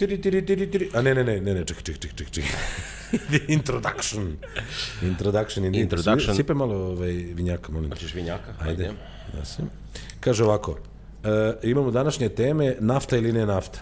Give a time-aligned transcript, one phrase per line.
[0.00, 0.88] Tiri, tiri, tiri, tiri.
[0.94, 2.50] A ne, ne, ne, ne, ne, čekaj, čekaj, čekaj, čekaj.
[3.58, 4.36] Introduction.
[5.02, 5.64] Introduction.
[5.64, 6.36] in- Introduction.
[6.36, 7.90] Sipe malo ovaj, vinjaka, molim.
[7.90, 8.54] Hoćeš vinjaka?
[8.60, 8.84] Ajde.
[9.36, 9.68] Ja sam.
[10.20, 10.78] Kaže ovako,
[11.24, 13.80] e, imamo današnje teme nafta ili ne nafta.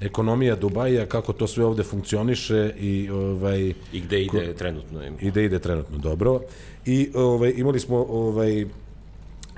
[0.00, 5.00] Ekonomija Dubaja, kako to sve ovde funkcioniše i ovaj I gde ide trenutno?
[5.20, 6.40] i da ide trenutno dobro.
[6.86, 8.66] I ovaj imali smo ovaj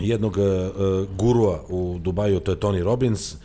[0.01, 0.45] jednog uh,
[1.17, 3.39] gurua u Dubaju, to je Tony Robbins, uh,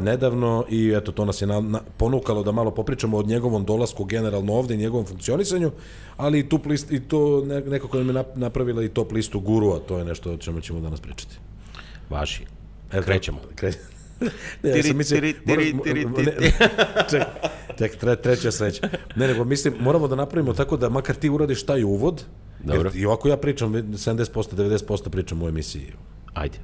[0.00, 4.04] nedavno i eto to nas je na, na, ponukalo da malo popričamo o njegovom dolasku
[4.04, 5.70] generalno ovde i njegovom funkcionisanju,
[6.16, 9.40] ali i tu list, i to ne, nekako nam je nap- napravila i top listu
[9.40, 11.36] gurua, to je nešto o čemu ćemo danas pričati.
[12.10, 12.40] Važi.
[12.92, 13.38] Eto, Krećemo.
[13.56, 13.72] Kre...
[14.62, 16.32] Ne, ja Tiri, sam mislio, tiri, moram- tiri, tiri, mo- ne,
[17.10, 17.22] ček,
[17.78, 18.88] ček, tre, treća sreća.
[19.16, 22.24] Ne, nego mislim, moramo da napravimo tako da makar ti uradiš taj uvod,
[22.60, 22.90] Dobro.
[22.90, 25.92] jer i ovako ja pričam, 70%, 90% pričam u emisiji.
[26.38, 26.58] Ajde.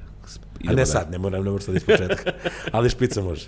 [0.67, 2.31] A ne sad, ne moram, ne moram sad iz početka.
[2.71, 3.45] Ali špica može.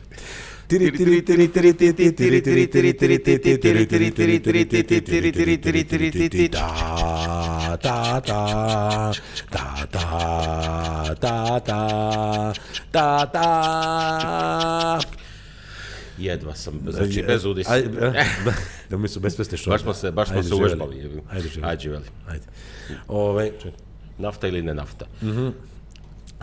[16.18, 17.82] Jedva sam, znači bez udisa.
[18.90, 19.70] Da mi su bespesne što.
[19.70, 20.96] Baš smo se, baš smo se uvežbali.
[21.30, 21.70] Ajde, živjeli.
[21.70, 22.06] Ajde, živjeli.
[22.28, 22.46] Ajde.
[23.08, 23.52] Ove,
[24.18, 25.06] nafta ili ne nafta?
[25.22, 25.48] Mhm.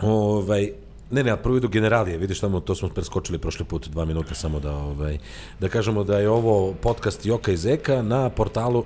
[0.01, 0.71] Ovaj,
[1.11, 4.35] ne, ne, a prvo idu generalije, vidiš tamo, to smo preskočili prošli put, dva minuta
[4.35, 5.17] samo da, ovaj,
[5.59, 8.85] da kažemo da je ovo podcast Joka i Zeka na portalu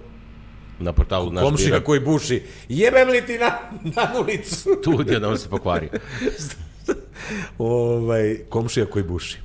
[0.80, 3.52] Na portalu naš Komšija bira koji buši, jebem li ti na,
[3.84, 4.56] na ulicu?
[4.82, 5.90] studio da se pokvari.
[7.58, 9.38] ovaj, komšija koji buši.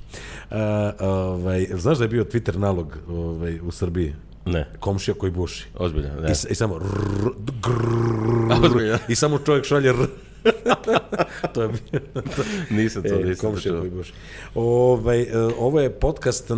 [0.51, 4.15] A, ovaj, znaš da je bio Twitter nalog ovaj, u Srbiji?
[4.47, 5.67] Ne, Komšija koji buši.
[5.75, 6.29] ozbiljno, ne.
[6.29, 7.31] I, I samo rrr,
[7.63, 8.99] grrr, Ozbiljno.
[9.09, 10.07] I samo čovjek šalje r.
[11.55, 12.01] to je bio.
[12.79, 13.83] Nisam to, E, nisam to čuo.
[14.55, 15.29] Ovaj, e,
[15.59, 16.55] ovo je podcast e,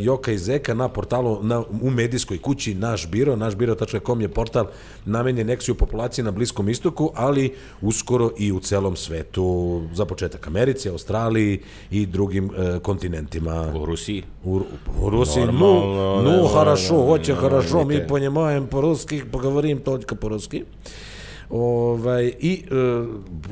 [0.00, 3.36] Joka i Zeka na portalu na, u medijskoj kući Naš biro.
[3.36, 4.66] Našbiro.com je portal
[5.04, 9.82] namenjen neksiju populaciji na Bliskom istoku, ali uskoro i u celom svetu.
[9.94, 13.72] Za početak Americi, Australiji i drugim e, kontinentima.
[13.76, 14.24] U Rusiji?
[14.44, 14.60] U,
[15.02, 18.02] u Rusiji, ну, Normalno, ну, ne, хорошо, очень хорошо, vidite.
[18.02, 20.64] mi понимаем по-русски, поговорим только по-ruski.
[21.50, 22.62] Ovaj, i,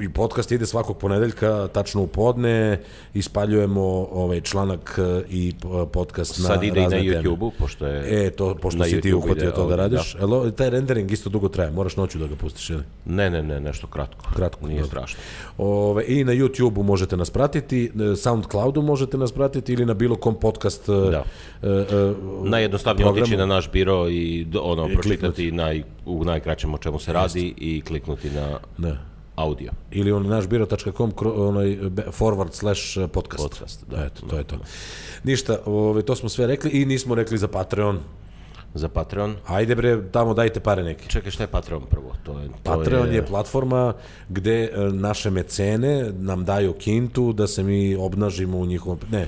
[0.00, 2.80] e, I podcast ide svakog ponedeljka, tačno u podne,
[3.14, 3.82] ispaljujemo
[4.12, 6.96] ovaj članak e, i e, podcast na Sad ide i na.
[6.96, 8.26] YouTube-u, pošto je...
[8.26, 10.14] E, to, pošto na si ti uhvatio to da ovaj, radiš.
[10.14, 10.20] Da.
[10.20, 12.82] Elo, taj rendering isto dugo traje, moraš noću da ga pustiš, ili?
[13.06, 14.24] Ne, ne, ne, nešto kratko.
[14.36, 14.88] Kratko, Nije dobro.
[14.88, 15.20] strašno.
[15.58, 20.16] Ove, I na YouTube-u možete nas pratiti, e, Soundcloudu možete nas pratiti ili na bilo
[20.16, 21.24] kom podcast Da.
[21.62, 22.14] e, e,
[22.44, 27.54] Najjednostavnije otići na naš biro i ono, pročitati naj, u najkraćem o čemu se radi
[27.56, 28.98] i kliknuti na Ne.
[29.36, 29.70] audio.
[29.90, 31.78] ili on našbiro.com kro- onaj
[32.12, 32.80] forward slash
[33.12, 33.42] podcast.
[33.44, 34.04] Podcast, da.
[34.04, 34.56] Eto, to je to.
[35.24, 38.00] Ništa, ove, to smo sve rekli i nismo rekli za Patreon.
[38.74, 39.36] Za Patreon.
[39.46, 41.08] Ajde bre, tamo dajte pare neke.
[41.08, 42.12] Čekaj, šta je Patreon prvo?
[42.22, 43.94] To je, to Patreon je platforma
[44.28, 48.98] gde e, naše mecene nam daju kintu da se mi obnažimo u njihovom...
[49.10, 49.18] Ne,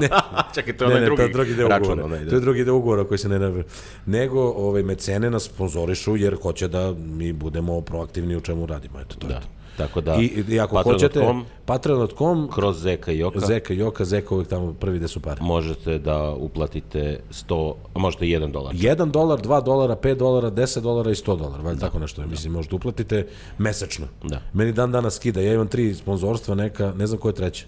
[0.00, 0.08] ne,
[0.54, 2.04] Čekaj, to je onaj ne, drugi to je drugi deo račun, ugovora.
[2.04, 2.30] onaj, da.
[2.30, 3.68] To je drugi deo ugovora koji se ne navrši.
[4.06, 9.00] Nego ove mecene nas sponzorišu jer hoće da mi budemo proaktivni u čemu radimo.
[9.00, 9.40] Eto, to je Da.
[9.40, 9.46] to.
[9.78, 11.34] Tako da, I, I ako hoćete,
[11.66, 15.40] patreon.com, kroz Zeka i Joka, Zeka, Joka, Zeka uvijek tamo prvi gde su pare.
[15.42, 18.74] možete da uplatite 100, a možete 1 dolar.
[18.74, 22.26] 1 dolar, 2 dolara, 5 dolara, 10 dolara i 100 dolara, valjda tako nešto je.
[22.26, 23.26] Mislim, možete uplatite
[23.58, 24.06] mesečno.
[24.22, 24.40] Da.
[24.52, 27.66] Meni dan danas skida, ja imam tri sponzorstva neka, ne znam ko je treće.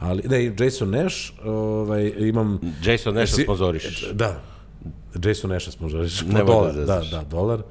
[0.00, 2.60] Ali, ne, Jason Nash, ovaj, imam...
[2.84, 4.08] Jason nešto Si- sponzoriš.
[4.12, 4.40] Da,
[5.24, 6.20] Jason Nasha sponzoriš.
[6.22, 7.10] Po da dolar, da, zezaš.
[7.10, 7.62] da, dolar.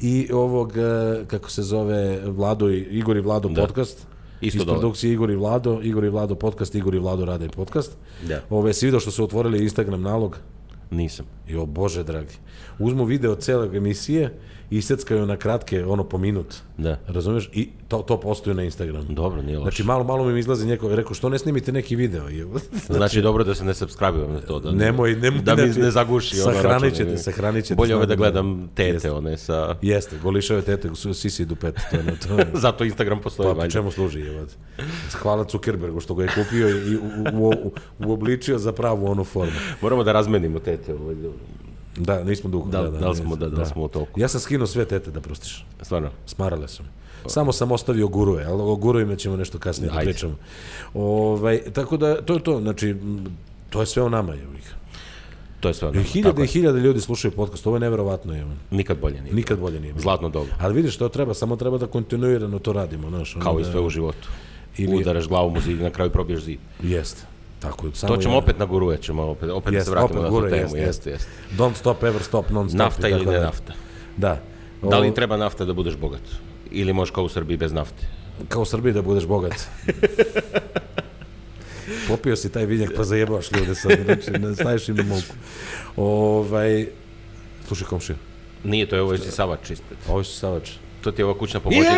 [0.00, 4.06] I ovog, eh, kako se zove, Vlado i Igor i Vlado podcast.
[4.40, 7.96] Isto Iz produkcije Igor i Vlado, Igor i Vlado podcast, Igor i Vlado rade podcast.
[8.28, 8.42] Da.
[8.50, 10.38] Ove, si vidio što su otvorili Instagram nalog?
[10.90, 11.26] Nisam.
[11.48, 12.34] Jo, bože dragi.
[12.78, 14.38] Uzmu video cele emisije
[14.70, 16.54] i iseckaju na kratke, ono po minut.
[16.78, 16.98] Da.
[17.06, 17.50] Razumeš?
[17.52, 19.04] I to, to postoji na Instagramu.
[19.04, 19.64] Dobro, nije loše.
[19.64, 22.28] Znači, malo, malo mi izlazi neko, rekao, što ne snimite neki video?
[22.28, 22.46] Je-
[22.88, 24.60] Znači, dobro da se ne subscribe na to.
[24.60, 25.42] Da, Nemoj, nemoj.
[25.42, 27.18] Da mi znači, ne zaguši ono Sahranit ćete, ne.
[27.18, 27.74] sahranit ćete.
[27.74, 29.76] Bolje ove da gledam tete, one sa...
[29.82, 31.74] Jeste, golišave tete, su sisi dupet.
[31.90, 33.72] To je, to je, Zato Instagram postoji pa, po valjda.
[33.72, 34.20] čemu služi?
[34.20, 34.46] Je,
[35.12, 37.00] Hvala Zuckerbergu što ga je kupio i u,
[37.34, 39.52] u, u, uobličio za pravu onu formu.
[39.80, 40.94] Moramo da razmenimo tete.
[40.94, 41.14] Ovaj,
[41.96, 42.68] Da, nismo dugo.
[42.68, 44.20] Da, da li smo- nismo, da- da li smo u toku?
[44.20, 45.66] Ja sam skinuo sve tete da prostiš.
[45.82, 46.10] stvarno.
[46.26, 46.88] Smarale su me.
[47.26, 50.10] Samo sam ostavio guruje, ali o gurujima ćemo nešto kasnije da Ajde.
[50.10, 50.34] pričamo.
[50.94, 52.96] Ovaj, tako da, to je to, znači,
[53.70, 54.34] to je sve o nama.
[54.34, 54.74] Je, ih.
[55.60, 56.00] To je sve ono.
[56.00, 58.34] I hiljade i hiljade ljudi slušaju podcast, ovo je neverovatno.
[58.34, 58.46] Je.
[58.70, 59.34] Nikad bolje nije.
[59.34, 59.94] Nikad bolje nije.
[59.96, 60.46] Zlatno doba.
[60.58, 63.08] Ali vidiš, to treba, samo treba da kontinuirano to radimo.
[63.08, 64.28] Znaš, Kao i da- sve u životu.
[64.78, 66.58] Ili- Udaraš glavom u zid i na kraju probiješ zid.
[66.82, 67.22] Jeste.
[67.60, 70.08] Tako, samo To ćemo ja- opet na guruje, ćemo opet, opet da Jest, se vratimo
[70.10, 70.62] opet na tu guruje, temu.
[70.62, 71.30] jest, Jeste, jeste.
[71.52, 72.78] Don't stop, ever stop, non stop.
[72.78, 73.40] Nafta ili ne dalje.
[73.40, 73.72] nafta?
[74.16, 74.40] Da.
[74.82, 76.22] Da li treba nafta da budeš bogat?
[76.70, 78.06] Ili možeš kao u Srbiji bez nafte?
[78.48, 79.52] Kao u Srbiji da budeš bogat.
[82.08, 85.16] Popio si taj vinjak pa zajebaš ljude sad, znači ne staviš im na.
[85.96, 86.86] Ovaj,
[87.66, 88.16] slušaj komšija,
[88.64, 89.98] Nije, to je ovo isisavač ispred.
[90.08, 90.70] ovo su savač.
[91.02, 91.90] To ti je ova kućna pomoćnica.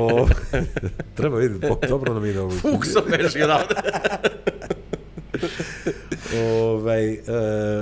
[0.00, 0.28] O,
[1.16, 2.50] treba vidjeti, dobro nam ide ovo.
[2.50, 3.74] Fukso beži odavde.
[6.34, 7.18] Ovaj, e,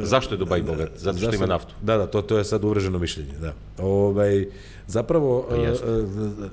[0.02, 0.91] Zašto je Dubaj bogat?
[0.97, 1.75] Zato što Zašto- ima naftu.
[1.82, 3.52] Da, da, to, to je sad uvreženo mišljenje, da.
[3.79, 4.47] Ovaj,
[4.87, 5.87] zapravo, Pa jeste.
[5.87, 5.91] e,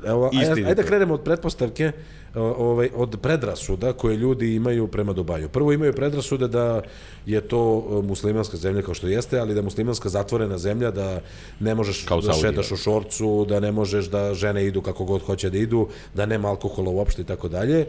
[0.05, 1.91] e, evo, ajde, ajde da krenemo od pretpostavke,
[2.35, 5.49] o- ovaj, od predrasuda koje ljudi imaju prema Dubaju.
[5.49, 6.81] Prvo imaju predrasude da
[7.25, 7.61] je to
[7.93, 11.19] e, muslimanska zemlja kao što jeste, ali da je muslimanska zatvorena zemlja, da
[11.59, 12.51] ne možeš Kao da Saudija.
[12.51, 16.25] šetaš u šorcu, da ne možeš da žene idu kako god hoće da idu, da
[16.25, 17.85] nema alkohola uopšte i tako dalje.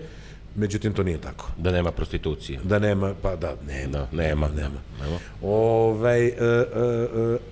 [0.56, 1.50] Međutim, to nije tako.
[1.56, 2.58] Da nema prostitucije.
[2.64, 3.92] Da nema, pa da, nema.
[3.92, 4.78] Da, nema, nema.
[5.02, 5.18] nema.
[5.42, 6.64] Ovaj, e, e,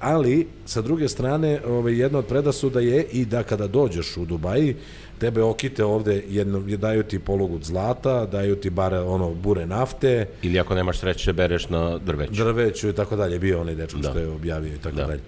[0.00, 4.76] ali, sa druge strane, ovaj, jedna od predasuda je i da kada dođeš u Dubaji,
[5.18, 10.60] tebe okite ovde, jedno, daju ti polugu zlata, daju ti bare, ono, bure nafte, Ili
[10.60, 12.32] ako nemaš sreće, bereš na drveću.
[12.34, 14.10] drveću i tako dalje, bio onaj dečko Da.
[14.10, 15.06] što je objavio i tako Da.
[15.06, 15.20] dalje.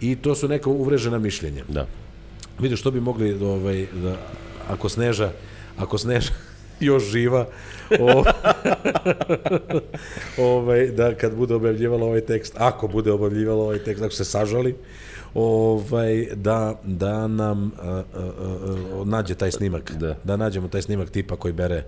[0.00, 1.64] I to su neka uvrežena mišljenja.
[1.68, 1.86] Da.
[2.58, 4.16] Vidiš, što bi mogli, ovaj, da,
[4.68, 5.30] ako Sneža,
[5.78, 6.32] ako Sneža
[6.80, 7.46] još živa,
[8.00, 8.24] o,
[10.38, 14.76] ovaj, da kad bude objavljivala ovaj tekst, ako bude objavljivala ovaj tekst, ako se sažali,
[15.34, 18.22] ovaj, da, da nam a, a, a,
[19.00, 20.16] a, nađe taj snimak, Da.
[20.24, 21.84] da nađemo taj snimak tipa koji bere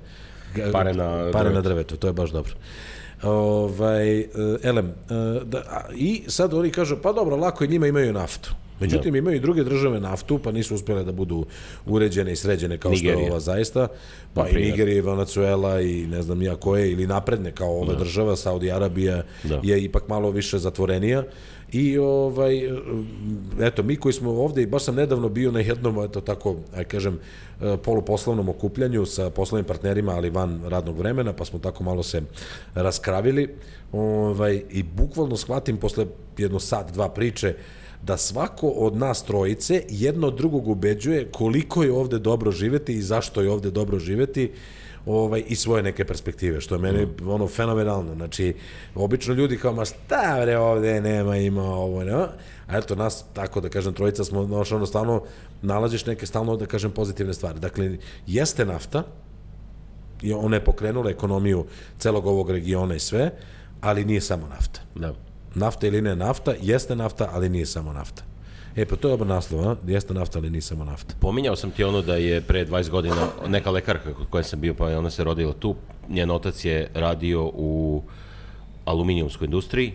[0.73, 1.97] Pare na pare na drvetu.
[1.97, 2.53] to je baš dobro.
[3.23, 4.27] Ovaj, e,
[4.63, 4.95] elem, e,
[5.45, 8.55] da, a, i sad oni kažu, pa dobro, lako i njima imaju naftu.
[8.81, 11.47] Međutim, imaju i druge države naftu, pa nisu uspjele da budu
[11.87, 13.25] uređene i sređene kao što Nigerija.
[13.25, 13.89] je ova zaista.
[14.35, 14.71] Pa i primjer.
[14.71, 19.23] Nigerija, i Venezuela i ne znam ja koje, ili napredne kao ova država, Saudi Arabija
[19.45, 19.61] Da.
[19.63, 21.25] je ipak malo više zatvorenija.
[21.73, 22.71] I ovaj,
[23.61, 26.85] eto, mi koji smo ovde, i baš sam nedavno bio na jednom, eto tako, aj
[26.85, 27.19] kažem,
[27.61, 32.23] e, poluposlovnom okupljanju sa poslovnim partnerima, ali van radnog vremena, pa smo tako malo se
[32.75, 33.49] raskravili.
[33.93, 36.07] Ovaj, I bukvalno shvatim posle
[36.39, 37.55] jedno sat, dva priče,
[38.03, 43.03] da svako od nas trojice jedno od drugog ubeđuje koliko je ovde dobro živeti i
[43.03, 44.53] zašto je ovde dobro živeti
[45.07, 48.15] ovaj, i svoje neke perspektive, što je meni ono fenomenalno.
[48.15, 48.55] Znači,
[48.95, 52.13] obično ljudi kao, ma šta bre ovde, nema, ima ovo, ne?
[52.67, 55.23] A eto, nas, tako da kažem, trojica smo, znaš, ono, stalno
[55.63, 57.61] nalaziš neke, stalno, da kažem, pozitivne stvari.
[57.61, 57.97] Dakle,
[58.27, 59.03] jeste nafta,
[60.23, 61.65] i ona je pokrenula ekonomiju
[61.99, 63.31] celog ovog regiona i sve,
[63.81, 64.81] ali nije samo nafta.
[64.95, 65.28] Da.
[65.59, 68.23] Nafta ili ne nafta, jeste nafta, ali nije samo nafta.
[68.77, 69.77] E, pa to je obar naslov, a?
[69.87, 71.15] Jeste nafta, ali nije samo nafta.
[71.21, 74.75] Pominjao sam ti ono da je pre 20 godina neka lekarka kod koje sam bio,
[74.75, 75.75] pa ona se rodila tu.
[76.09, 78.03] Njen otac je radio u
[78.85, 79.93] aluminijumskoj industriji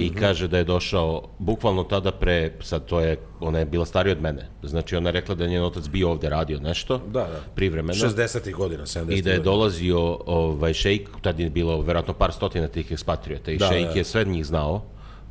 [0.00, 4.12] i kaže da je došao bukvalno tada pre, sad to je, ona je bila starija
[4.12, 4.48] od mene.
[4.62, 7.40] Znači ona je rekla da je njen otac bio ovde radio nešto, Da, da.
[7.54, 7.94] privremeno.
[7.94, 8.52] 60.
[8.54, 9.18] godina, 70.
[9.18, 13.56] I da je dolazio ovaj šejk, tad je bilo verovatno par stotina tih ekspatriota i
[13.56, 13.98] Da, šejk da.
[13.98, 14.82] je sve njih znao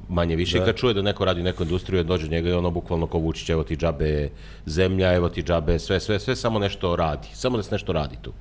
[0.10, 0.58] manje više.
[0.58, 3.20] I kad čuje da neko radi neku industriju, dođe do njega i ono bukvalno kao
[3.20, 4.30] Vučić, evo ti džabe
[4.66, 7.28] zemlja, evo ti džabe, sve, sve, sve, samo nešto radi.
[7.34, 8.34] Samo da se nešto radi tu.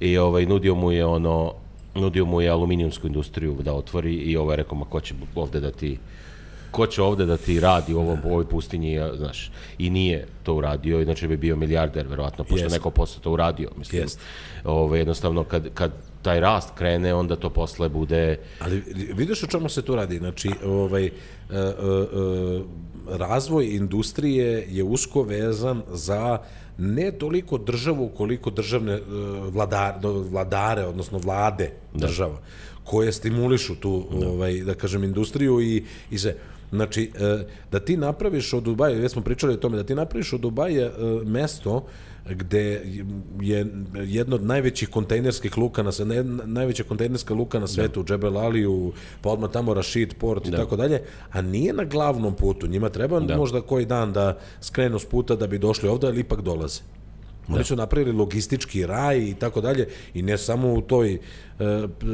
[0.00, 1.54] I ovaj, nudio mu je ono,
[1.94, 5.70] nudio mu je aluminijumsku industriju da otvori i ovaj rekao, ma ko će ovde da
[5.70, 5.98] ti
[6.72, 10.54] ko će ovde da ti radi u ovom, u ovoj pustinji, znaš, i nije to
[10.54, 12.78] uradio, inače bi bio milijarder, verovatno, pošto Jeste.
[12.78, 14.02] neko posle to uradio, mislim.
[14.02, 14.20] Jeste.
[14.64, 18.38] Ove, jednostavno, kad, kad taj rast krene, onda to posle bude...
[18.60, 18.82] Ali
[19.14, 20.18] vidiš o čemu se tu radi?
[20.18, 21.70] Znači, ovaj, e, e, e,
[23.18, 26.38] razvoj industrije je usko vezan za
[26.78, 29.00] ne toliko državu koliko državne
[29.52, 29.98] vladare,
[30.30, 32.38] vladare odnosno vlade država,
[32.84, 36.34] koje stimulišu tu, ovaj, da kažem, industriju i, i sve.
[36.70, 40.32] Znači, e, da ti napraviš od Dubaja, već smo pričali o tome, da ti napraviš
[40.32, 40.92] od Dubaja e,
[41.24, 41.86] mesto
[42.30, 42.82] gde
[43.40, 48.38] je jedno od najvećih kontejnerskih luka na sve, najveća kontejnerska luka na svetu, u Džebel
[48.38, 52.66] Aliju, pa odmah tamo Rashid Port i tako dalje, a nije na glavnom putu.
[52.66, 56.40] Njima treba možda koji dan da skrenu s puta da bi došli ovde, ali ipak
[56.40, 56.80] dolaze.
[57.48, 61.18] Oni su napravili logistički raj i tako dalje i ne samo u toj e,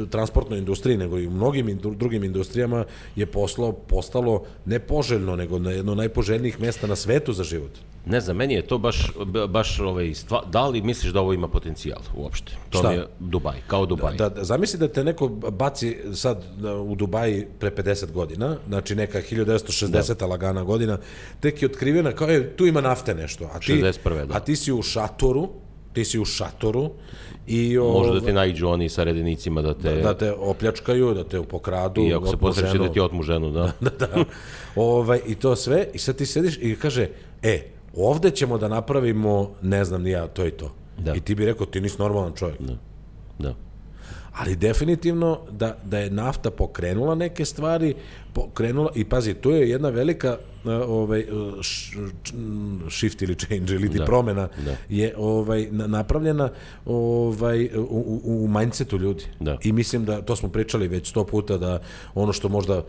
[0.09, 5.59] transportnoj industriji, nego i u mnogim indu- drugim industrijama je poslo, postalo ne poželjno, nego
[5.59, 7.71] na jedno najpoželjnijih mesta na svetu za život.
[8.05, 9.11] Ne znam, meni je to baš,
[9.49, 12.51] baš ovaj, stva, da li misliš da ovo ima potencijal uopšte?
[12.69, 12.89] To Šta?
[12.89, 14.15] mi je Dubaj, kao Dubaj.
[14.15, 18.95] Da, da, zamisli da te neko baci sad na- u Dubaji pre 50 godina, znači
[18.95, 20.27] neka 1960.
[20.27, 20.97] lagana godina,
[21.39, 24.37] tek je otkrivena kao, e, tu ima nafte nešto, a ti, 61., da.
[24.37, 25.49] a ti si u šatoru,
[25.93, 26.91] ti si u šatoru
[27.47, 29.95] i Može da ovaj, ti naiđu oni sa redenicima da te...
[29.95, 32.01] da te opljačkaju, da te pokradu.
[32.01, 33.71] I ako se posreće da ti otmu ženu, da.
[33.81, 34.23] da, da.
[34.75, 37.07] Ovaj, I to sve, i sad ti sediš i kaže,
[37.41, 40.71] e, ovde ćemo da napravimo, ne znam ni ja, to i to.
[40.97, 41.15] Da.
[41.15, 42.61] I ti bi rekao, ti nisi normalan čovjek.
[42.61, 42.75] Da.
[43.39, 43.55] da.
[44.33, 47.95] Ali definitivno da, da je nafta pokrenula neke stvari,
[48.33, 51.25] pokrenula, i pazi, to je jedna velika uh, ovaj,
[52.33, 54.05] m, shift ili change ili Da.
[54.05, 54.75] promena Da.
[54.89, 56.49] je ovaj, na- napravljena
[56.85, 59.23] ovaj, u, u, mindsetu ljudi.
[59.39, 59.57] Da.
[59.63, 61.79] I mislim da, to smo pričali već sto puta, da
[62.15, 62.83] ono što možda uh,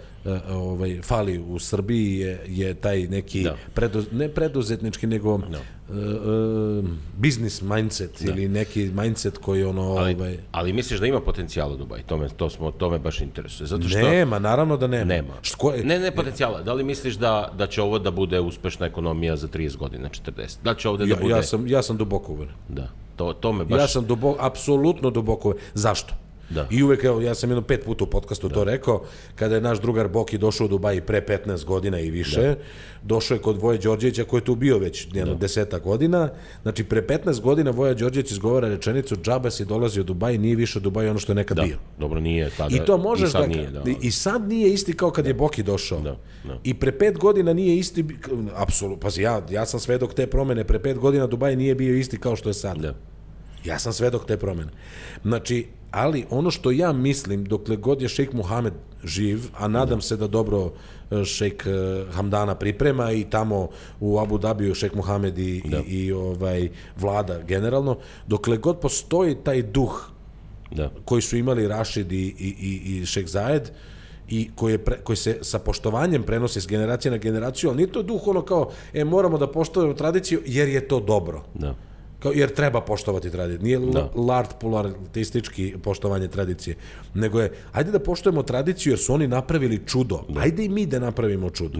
[0.51, 3.57] ovaj, fali u Srbiji je, je taj neki, Da.
[3.75, 5.43] predu, ne preduzetnički, nego uh,
[5.91, 6.85] uh,
[7.17, 9.83] business mindset ili neki mindset koji ono...
[9.83, 12.03] Ali, ovaj, ali misliš da ima potencijala u Dubaji?
[12.37, 13.67] To smo, to me baš interesuje.
[13.67, 13.99] Zato što...
[13.99, 15.05] Nema, naravno da nema.
[15.05, 15.35] Nema.
[15.43, 15.85] Što je?
[15.85, 16.63] Ne, ne potencijala.
[16.63, 20.57] Da li misliš da, da će ovo da bude uspešna ekonomija za 30 godina, 40?
[20.65, 21.35] Da će ovde da Ja, bude...
[21.35, 22.55] ja, sam, ja sam duboko uveren.
[22.69, 22.89] Da.
[23.17, 23.81] To, to me baš...
[23.81, 25.65] Ja sam duboko, apsolutno duboko uveren.
[25.75, 26.15] Zašto?
[26.51, 26.67] Da.
[26.71, 29.03] I uvek, evo, ja sam jedno pet puta u podcastu to rekao,
[29.35, 32.55] kada je naš drugar Boki došao u Dubaji pre 15 godina i više,
[33.03, 36.31] došao je kod Voje Đorđevića koji je tu bio već jedno deseta godina,
[36.63, 40.81] znači pre 15 godina Voja Đorđević izgovara rečenicu džaba si dolazi u Dubaji, nije više
[40.81, 41.63] Dubaji ono što je nekad Da.
[41.63, 41.79] bio.
[41.99, 42.77] Dobro, nije tada.
[42.77, 43.83] I to možeš i sad da, Nije, da.
[44.03, 46.01] i sad nije isti kao kad je Boki došao.
[46.01, 46.59] Da, da.
[46.65, 48.05] I pre pet godina nije isti,
[48.55, 52.19] apsolutno, pazi, ja, ja sam svedok te promene, pre pet godina Dubaj nije bio isti
[52.19, 52.77] kao što je sad.
[52.79, 52.95] Da.
[53.65, 54.71] Ja sam svedok te promene.
[55.23, 58.73] Znači, ali ono što ja mislim, dokle god je šejk Muhamed
[59.05, 60.73] živ, a nadam se da dobro
[61.11, 63.69] e, šejk e, Hamdana priprema i tamo
[64.01, 69.63] u Abu Dhabiju šejk Muhamed i, i, i ovaj, vlada generalno, dokle god postoji taj
[69.63, 70.11] duh
[70.71, 70.91] Da.
[71.05, 73.71] koji su imali Rašid i, i, i, i šejk Zajed,
[74.29, 77.93] i koji, je pre, koji se sa poštovanjem prenosi s generacije na generaciju, ali nije
[77.93, 81.43] to duh ono kao, e, moramo da poštujemo tradiciju jer je to dobro.
[81.55, 81.75] Da.
[82.21, 83.65] Kao, jer treba poštovati tradiciju.
[83.65, 84.01] Nije Da.
[84.01, 84.21] da.
[84.21, 86.77] lart polaristički poštovanje tradicije.
[87.15, 90.21] Nego je, ajde da poštujemo tradiciju jer su oni napravili čudo.
[90.37, 91.79] Ajde i mi da napravimo čudo.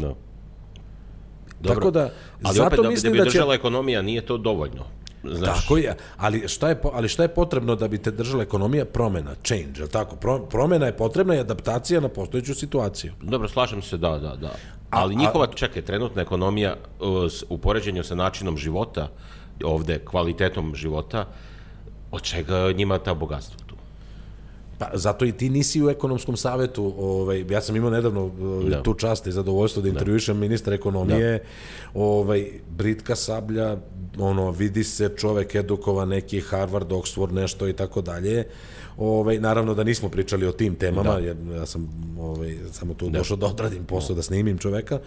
[1.61, 1.75] Da.
[1.75, 2.11] Tako da,
[2.43, 3.31] ali zato opet da, mislim da bi da će...
[3.31, 4.85] držala ekonomija, nije to dovoljno.
[5.25, 8.85] Znaš, Tako je, ali šta je, ali šta je potrebno da bi te držala ekonomija?
[8.85, 10.17] Promena, change, je tako?
[10.17, 13.13] Pro, promena je potrebna i adaptacija na postojeću situaciju.
[13.23, 14.55] Dobro, slažem se, da, da, da.
[14.91, 17.07] Ali njihova, čekaj, trenutna ekonomija uh,
[17.49, 19.09] u poređenju sa načinom života,
[19.65, 21.27] ovde, kvalitetom života,
[22.11, 23.75] od čega njima ta bogatstva tu?
[24.79, 28.83] Pa zato i ti nisi u ekonomskom savetu, ovaj ja sam imao nedavno ovaj, Da.
[28.83, 31.43] tu čast i zadovoljstvo da intervjušem ministra ekonomije.
[31.95, 33.77] Ovaj Britka Sablja,
[34.19, 38.45] ono vidi se čovek edukovan neki Harvard, Oxford, nešto i tako dalje.
[39.01, 41.89] Ovaj naravno da nismo pričali o tim temama, jer ja sam
[42.21, 44.99] ovaj samo tu došao da odradim posao da snimim čoveka,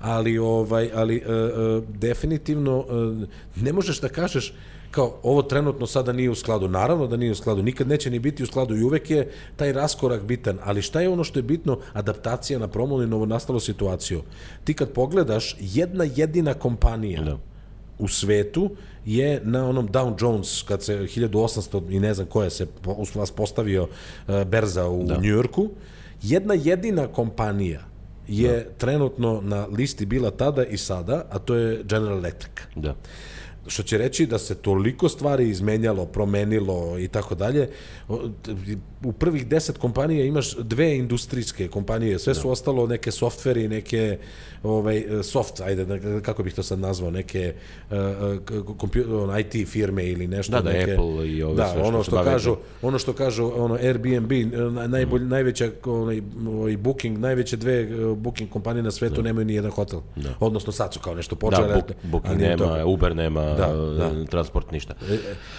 [0.00, 4.54] ali ovaj ali e, e, definitivno e, ne možeš da kažeš
[4.90, 6.68] kao ovo trenutno sada nije u skladu.
[6.68, 9.72] Naravno da nije u skladu, nikad neće ni biti u skladu i uvek je taj
[9.72, 11.78] raskorak bitan, ali šta je ono što je bitno?
[11.92, 14.22] Adaptacija na promonu i novonastalu situaciju.
[14.64, 17.38] Ti kad pogledaš, jedna jedina kompanija Da.
[17.98, 18.70] U svetu
[19.04, 22.66] je na onom Dow Jones, kad se 1800 i ne znam koja se
[23.14, 23.88] vas postavio
[24.28, 25.20] e, berza u da.
[25.22, 25.70] Njujorku,
[26.22, 27.80] jedna jedina kompanija
[28.28, 32.94] je trenutno na listi bila tada i sada, a to je General Electric Da.
[33.66, 37.68] Što će reći da se toliko stvari izmenjalo, promenilo i tako dalje.
[39.02, 44.18] U prvih deset kompanija imaš dve industrijske kompanije, sve su ostalo neke softveri, neke
[44.62, 47.54] ovaj, soft, ajde, ne- kako bih to sad nazvao, neke
[47.90, 47.96] uh,
[48.74, 50.52] kompju, on, IT firme ili nešto.
[50.52, 53.12] Da, da, neke, Apple i ove da, sve što ono što bave kažu, ono što
[53.12, 54.32] kažu ono Airbnb,
[54.72, 59.54] na- najbolj, najveća onaj, ovaj booking, najveće dve eh, booking kompanije na svetu nemaju ni
[59.54, 60.00] jedan hotel.
[60.40, 61.74] Odnosno sad su kao nešto Da, počele.
[61.74, 62.86] book, Booking nema, to.
[62.86, 64.24] Uber nema, Da, da.
[64.24, 64.94] transport ništa.
[65.04, 65.18] E,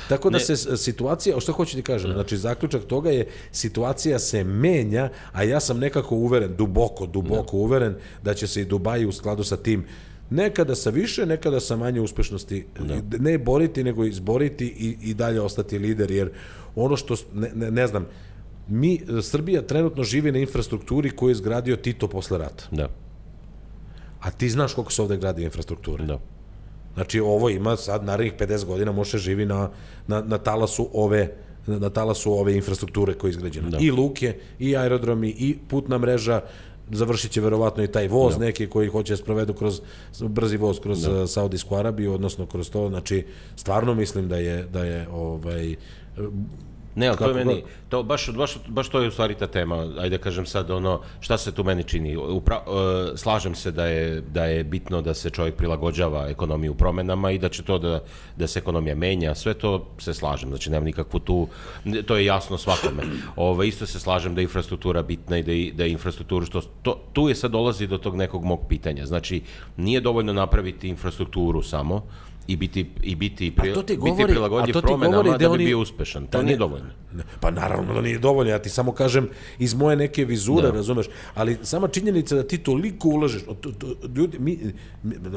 [0.10, 4.44] Tako da se s- situacija, što hoću ti kažem, znači zaključak toga je situacija se
[4.44, 9.12] menja, a ja sam nekako uveren, duboko, duboko uveren da će se i Dubaji u
[9.12, 9.86] skladu sa tim
[10.30, 12.66] nekada sa više, nekada sa manje uspešnosti
[13.12, 16.32] ne boriti, nego izboriti i, i dalje ostati lider, jer
[16.76, 18.06] ono što, ne, ne, ne znam,
[18.68, 22.64] mi, Srbija trenutno živi na infrastrukturi koju je izgradio Tito posle rata.
[22.72, 22.90] Da,
[24.22, 26.06] A ti znaš koliko se ovde gradi infrastrukture.
[26.06, 26.20] da.
[26.96, 29.70] Znači ovo ima sad narednih 50 godina može živi na,
[30.08, 31.36] na, na talasu ove
[31.68, 33.70] na talasu ove infrastrukture koja je izgrađena.
[33.70, 33.78] Da.
[33.82, 36.42] I luke, i aerodromi, i putna mreža,
[36.92, 39.82] završit će verovatno i taj voz neki koji hoće da sprovedu kroz
[40.22, 41.28] brzi voz kroz da.
[41.28, 43.26] Saudijsku Arabiju, odnosno kroz to, znači
[43.56, 45.76] stvarno mislim da je da je ovaj
[46.96, 49.76] Ne, ali to je meni, to baš, baš, baš to je u stvari ta tema,
[50.00, 53.86] ajde da kažem sad ono, šta se tu meni čini, Upra, e, slažem se da
[53.86, 57.78] je, da je bitno da se čovjek prilagođava ekonomiji u promenama i da će to
[57.80, 58.00] da,
[58.38, 61.48] da se ekonomija menja, sve to se slažem, znači nema nikakvu tu,
[62.06, 63.04] to je jasno svakome.
[63.36, 66.62] Ove, isto se slažem da je infrastruktura bitna i da je, da je infrastrukturu, što,
[66.62, 69.42] to, tu je sad dolazi do tog nekog mog pitanja, znači
[69.78, 72.04] nije dovoljno napraviti infrastrukturu samo,
[72.48, 75.30] i biti, i biti, pri, to ti biti govori- a prilagodljiv to ti promenama govori
[75.30, 76.26] da da bi oni- bio uspešan.
[76.26, 76.88] To da nije dovoljno.
[77.14, 81.06] Ne, Pa naravno da nije dovoljno, ja ti samo kažem iz moje neke vizure, razumeš,
[81.34, 84.60] ali sama činjenica da ti toliko ulažeš, to, to, ljudi, mi,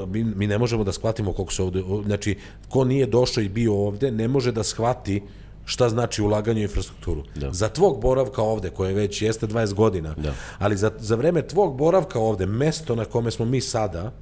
[0.06, 2.36] mi, mi ne možemo da shvatimo koliko se ovde, znači,
[2.68, 5.22] ko nije došao i bio ovde, ne može da shvati
[5.64, 7.22] šta znači ulaganje u infrastrukturu.
[7.36, 7.52] Da.
[7.52, 10.32] Za tvog boravka ovde, koje već jeste 20 godina, Da.
[10.58, 14.12] ali za, za vreme tvog boravka ovde, mesto na kome smo mi sada,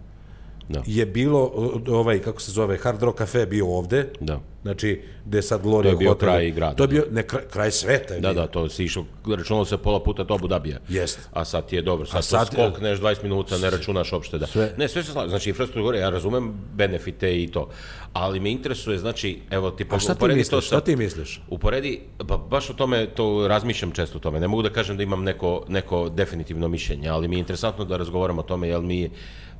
[0.69, 0.83] Da.
[0.87, 1.53] je bilo,
[1.89, 4.41] ovaj, kako se zove, Hard Rock Cafe bio ovde, Da.
[4.63, 6.29] znači, gde sad Gloria To je bio Hotel.
[6.29, 8.35] kraj grada, To je bio, ne, kraj, kraj sveta je Da, bio.
[8.37, 10.79] da, to si išao, računalo se pola puta do Abu Dabija.
[10.89, 11.21] Jeste.
[11.33, 14.47] A sad ti je dobro, sad, A sad- skokneš 20 minuta, ne računaš uopšte da.
[14.47, 14.75] Sve.
[14.77, 17.69] Ne, sve se slaže, znači infrastruktura, ja razumem benefite i to,
[18.13, 20.49] ali me interesuje, znači, evo ti A šta ti misliš?
[20.49, 21.43] to Šta ti misliš?
[21.49, 24.41] Uporedi, pa baš o tome to razmišljam često o tome.
[24.41, 27.97] Ne mogu da kažem da imam neko, neko definitivno mišljenje, ali mi je interesantno da
[27.97, 29.11] razgovaram o tome, jer mi,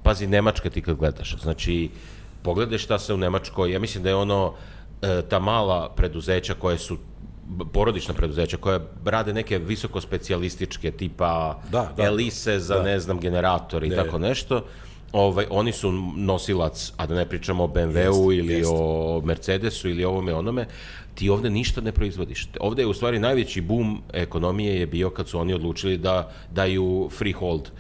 [0.07, 1.91] pazi, Nemačka ti kad gledaš, znači,
[2.43, 4.53] pogledaj šta se u Nemačkoj, ja mislim da je ono,
[5.03, 6.99] e, ta mala preduzeća koje su
[7.73, 12.05] porodična preduzeća koja rade neke visoko specijalističke tipa Da, da.
[12.05, 13.97] Elise za ne znam generator i Ne.
[13.97, 14.65] tako nešto
[15.13, 18.75] ovaj, oni su nosilac, a da ne pričamo o BMW-u ili jeste.
[18.75, 20.67] o Mercedesu ili ovome onome,
[21.17, 22.49] ti ovde ništa ne proizvodiš.
[22.61, 26.17] Ovde je u stvari najveći boom ekonomije je bio kad su oni odlučili da
[26.51, 27.71] daju freehold uh,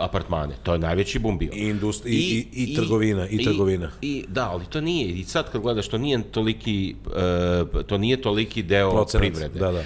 [0.00, 0.54] apartmane.
[0.62, 1.50] To je najveći boom bio.
[1.54, 3.90] I industri- i- i- i trgovina, i trgovina.
[4.02, 5.08] I, da, ali to nije.
[5.08, 9.58] I sad kad gledaš, to nije toliki, uh, to nije toliki deo Procenat, privrede.
[9.58, 9.78] da, da.
[9.78, 9.84] Uh,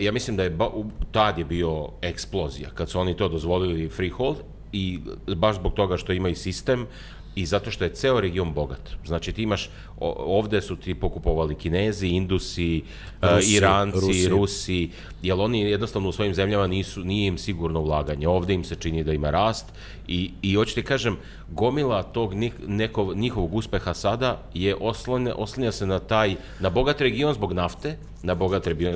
[0.00, 3.88] ja mislim da je ba, u, tad je bio eksplozija kad su oni to dozvolili
[3.88, 4.36] freehold
[4.72, 6.86] i baš zbog toga što ima i sistem
[7.34, 8.90] i zato što je ceo region bogat.
[9.06, 9.70] Znači ti imaš,
[10.00, 12.82] ovde su ti pokupovali Kinezi, Indusi,
[13.22, 14.28] uh, Rusi, Iranci, Rusi.
[14.28, 14.90] Rusi,
[15.22, 18.28] jer oni jednostavno u svojim zemljama nisu, nije im sigurno ulaganje.
[18.28, 19.66] Ovde im se čini da ima rast
[20.08, 21.16] i, i hoću ti kažem,
[21.50, 22.34] gomila tog
[22.66, 27.96] nekog, njihovog uspeha sada je oslanja, oslanja se na taj, na bogat region zbog nafte,
[28.22, 28.94] na bogat region,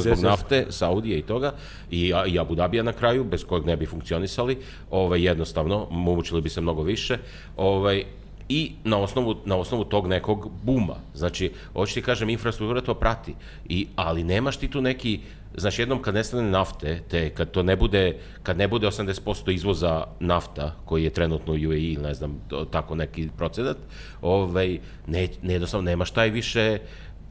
[0.00, 1.52] zbog nafte, Saudije i toga,
[1.90, 4.58] i, i Abu Dabija na kraju, bez kojeg ne bi funkcionisali,
[4.90, 7.18] ovaj, jednostavno, mučili bi se mnogo više,
[7.56, 8.04] ovaj,
[8.48, 10.94] i na osnovu, na osnovu tog nekog buma.
[11.14, 13.34] Znači, hoću ti kažem, infrastruktura to prati,
[13.68, 15.20] I, ali nemaš ti tu neki,
[15.56, 20.04] znači jednom kad nestane nafte, te kad to ne bude, kad ne bude 80% izvoza
[20.20, 23.76] nafta, koji je trenutno u UAE, ne znam, to- tako neki procenat,
[24.22, 26.78] ovaj, ne, ne, jednostavno nemaš taj više,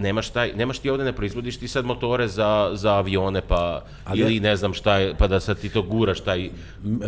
[0.04, 4.20] nemaš taj, nemaš ti ovde ne proizvodiš ti sad motore za, za avione pa Ali
[4.22, 6.50] ili ne znam šta je, pa da sad ti to guraš taj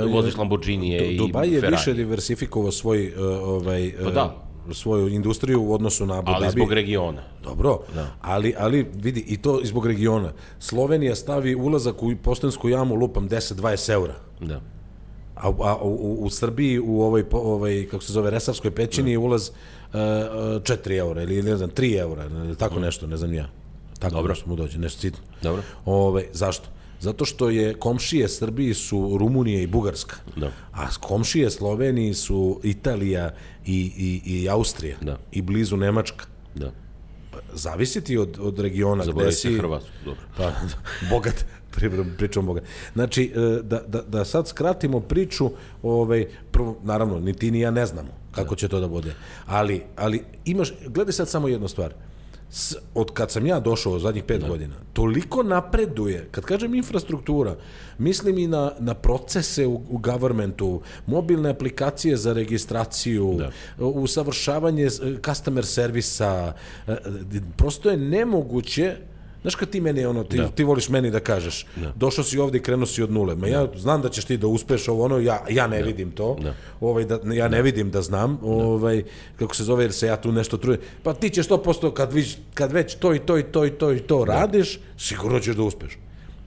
[0.06, 1.72] voziš Lamborghinije i Du- Dubaj je Ferrari.
[1.74, 4.36] više diversifikovao svoj, uh, ovaj, Pa da.
[4.72, 6.52] svoju industriju u odnosu na Abu ali Dhabi.
[6.52, 7.22] zbog regiona.
[7.44, 7.80] Dobro,
[8.22, 10.32] ali, ali vidi, i to zbog regiona.
[10.60, 14.16] Slovenija stavi ulazak u postansku jamu, lupam, 10-20 eura.
[14.42, 14.62] Da.
[15.36, 19.50] A, a u, u, Srbiji, u ovoj, ovaj, kako se zove, Resavskoj pećini je ulaz
[19.50, 23.50] uh, 4 eura ili ne znam, 3 eura, ili tako nešto, ne znam ja.
[24.00, 24.30] Tako Dobro.
[24.30, 25.20] nešto mu dođe, nešto sitno.
[25.42, 25.64] Dobro.
[25.86, 26.70] Ove, zašto?
[27.00, 30.16] Zato što je komšije Srbiji su Rumunija i Bugarska.
[30.36, 30.52] Da.
[30.74, 33.34] A komšije Sloveniji su Italija
[33.66, 34.98] i, i, i Austrija.
[35.02, 35.18] Da.
[35.32, 36.26] I blizu Nemačka.
[36.56, 36.72] Da.
[37.54, 39.58] Zavisi ti od, od regiona gde Zaboravite si...
[39.58, 40.22] Hrvatsku, dobro.
[40.38, 40.52] Pa,
[41.12, 42.64] bogat, pri- pričamo bogat.
[42.94, 45.52] Znači, e, da, da, da sad skratimo priču,
[45.84, 49.14] ovaj, prvo, naravno, ni ti ni ja ne znamo kako će to da bude.
[49.46, 51.94] Ali, ali imaš, gledaj sad samo jednu stvar.
[52.50, 57.56] S, od kad sam ja došao zadnjih pet godina, toliko napreduje, kad kažem infrastruktura,
[57.98, 60.70] mislim i na, na procese u, u governmentu,
[61.06, 63.52] mobilne aplikacije za registraciju, Da.
[63.80, 66.54] usavršavanje s- customer servisa,
[66.88, 66.98] e, e,
[67.58, 68.96] prosto je nemoguće
[69.46, 72.62] Znaš kad ti meni ono, ti, ti voliš meni da kažeš, došao si ovde i
[72.62, 75.46] krenuo si od nule, ma ja znam da ćeš ti da uspeš ovo ono, ja,
[75.50, 76.38] ja ne vidim to,
[76.82, 79.04] ovaj, da, ja ne vidim da znam, ovaj,
[79.40, 82.38] kako se zove, jer se ja tu nešto trudim, pa ti ćeš 100% kad, viš,
[82.54, 85.64] kad već to i to i to i to i to radiš, sigurno ćeš da
[85.64, 85.98] uspeš.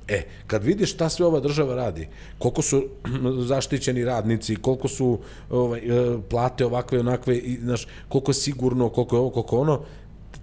[0.08, 2.08] E, kad vidiš šta sve ova država radi,
[2.38, 2.84] koliko su
[3.50, 5.18] zaštićeni radnici, koliko su
[5.50, 9.80] ovaj, e, plate ovakve, onakve, i, znaš, koliko je sigurno, koliko je ovo, koliko ono,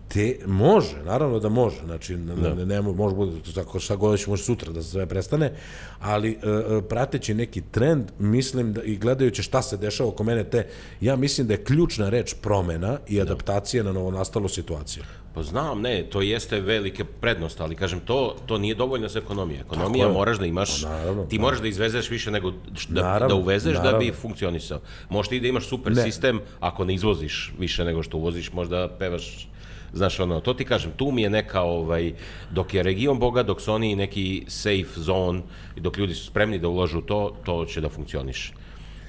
[0.08, 2.54] te, može, naravno da može, znači da.
[2.54, 5.52] ne, ne, može bude tako šta god može sutra da se sve prestane,
[6.00, 10.44] ali e, e, prateći neki trend, mislim da i gledajući šta se dešava oko mene
[10.44, 10.68] te,
[11.02, 15.04] ja mislim da je ključna reč promena i adaptacija na novonastalu situaciju.
[15.34, 19.60] Pa znam, ne, to jeste velike prednost, ali kažem, to, to nije dovoljno za ekonomije.
[19.60, 22.52] Ekonomija moraš da imaš, pa, naravno, ti moraš da izvezeš više nego
[22.90, 23.92] da, naravno, da uvezeš naravno.
[23.92, 24.80] da bi funkcionisao.
[25.10, 26.04] Možeš ti da imaš super ne.
[26.04, 29.50] sistem, ako ne izvoziš više nego što uvoziš, možda pevaš
[29.94, 32.14] Znaš, ono, to ti kažem, tu mi je neka, ovaj,
[32.52, 35.42] dok je region boga, dok su oni neki safe zone
[35.76, 38.54] i dok ljudi su spremni da uložu to, to će da funkcioniše.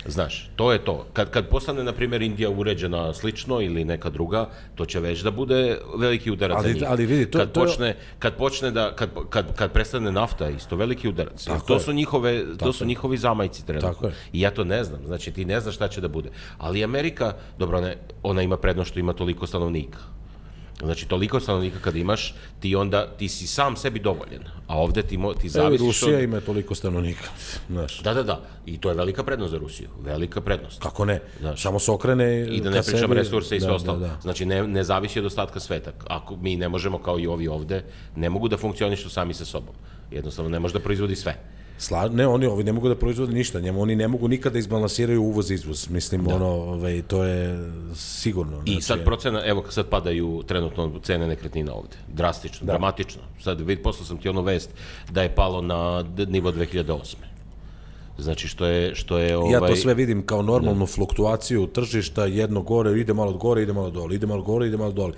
[0.09, 1.07] Znaš, to je to.
[1.13, 5.31] Kad, kad postane, na primjer, Indija uređena slično ili neka druga, to će već da
[5.31, 6.85] bude veliki udarac ali, za njih.
[6.89, 10.77] Ali vidi, to, kad, to počne, kad počne da, kad, kad, kad prestane nafta, isto
[10.77, 11.45] veliki udarac.
[11.45, 13.93] Tako to su, njihove, to su njihovi zamajci trenutno.
[13.93, 14.13] Tako je.
[14.33, 15.01] I ja to ne znam.
[15.07, 16.31] Znači, ti ne znaš šta će da bude.
[16.59, 19.99] Ali Amerika, dobro, ona, ona ima prednost što ima toliko stanovnika
[20.85, 24.43] Znači, toliko stanovnika kad imaš, ti onda, ti si sam sebi dovoljen.
[24.67, 26.25] A ovde ti, mo, ti zavisiš Evo, Rusija od...
[26.25, 27.29] ima toliko stanovnika,
[27.69, 28.01] znaš.
[28.01, 28.41] Da, da, da.
[28.67, 29.89] I to je velika prednost za Rusiju.
[30.01, 30.83] Velika prednost.
[30.83, 31.21] Kako ne?
[31.41, 31.63] Znaš.
[31.63, 33.15] Samo se okrene I da ne pričam sebi...
[33.15, 33.99] resurse i sve da, ostalo.
[33.99, 34.19] Da, da.
[34.23, 35.93] Znači, ne, ne zavisi od ostatka sveta.
[36.09, 37.85] Ako mi ne možemo, kao i ovi ovde,
[38.17, 39.75] ne mogu da funkcionišu sami sa sobom.
[40.11, 41.37] Jednostavno, ne može da proizvodi sve.
[41.79, 44.59] Sla, ne, oni ovi ne mogu da proizvode ništa, njemu oni ne mogu nikada da
[44.59, 45.91] izbalansiraju uvoz izvoz.
[45.91, 46.35] Mislim da.
[46.35, 48.63] ono, ovaj to je sigurno.
[48.65, 51.97] I znači, sad procena, evo sad padaju trenutno cene nekretnina ovde.
[52.09, 52.73] Drastično, da.
[52.73, 53.23] dramatično.
[53.41, 54.71] Sad vid poslao sam ti ono vest
[55.11, 57.15] da je palo na nivo 2008.
[58.19, 60.87] Znači što je što je ovaj Ja to ovaj- sve vidim kao normalnu da.
[60.87, 64.93] fluktuaciju tržišta, jedno gore, ide malo gore, ide malo dole, ide malo gore, ide malo
[64.93, 65.13] dole.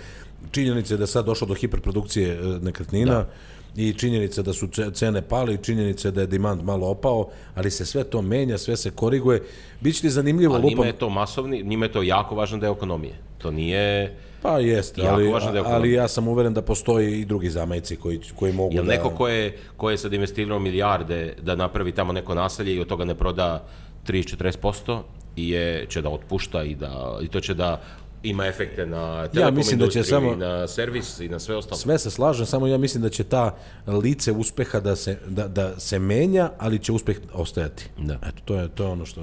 [0.50, 3.14] Činjenica je da sad došlo do hiperprodukcije e, nekretnina.
[3.14, 3.28] Da
[3.78, 7.86] i činjenica da su cene pale i činjenica da je demand malo opao, ali se
[7.86, 9.42] sve to menja, sve se koriguje.
[9.80, 13.14] Biće ti zanimljivo ali njima je to masovni, njima je to jako važan deo ekonomije.
[13.38, 14.16] To nije...
[14.42, 15.32] Pa jeste, ali,
[15.64, 18.92] ali ja sam uveren da postoji i drugi zamajci koji, koji mogu Jel da...
[18.92, 22.86] neko ko je, ko je sad investirao milijarde da napravi tamo neko naselje i od
[22.86, 23.64] toga ne proda
[24.06, 25.00] 30-40%
[25.36, 27.80] i je, će da otpušta i da i to će da
[28.22, 31.56] ima efekte na telekom ja mislim da će samo, i na servis i na sve
[31.56, 31.78] ostalo.
[31.78, 35.80] Sve se slažem, samo ja mislim da će ta lice uspeha da se, da, da
[35.80, 37.88] se menja, ali će uspeh ostajati.
[37.98, 38.14] Da.
[38.14, 39.20] Eto, to je, to je ono što...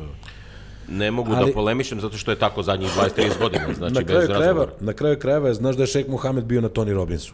[0.87, 4.03] Ne mogu da ali, da polemišem zato što je tako zadnjih 20-30 godina, znači na
[4.03, 7.33] kraju bez krajeva, Na kraju krajeva, znaš da je Šejk Mohamed bio na Tony Robbinsu.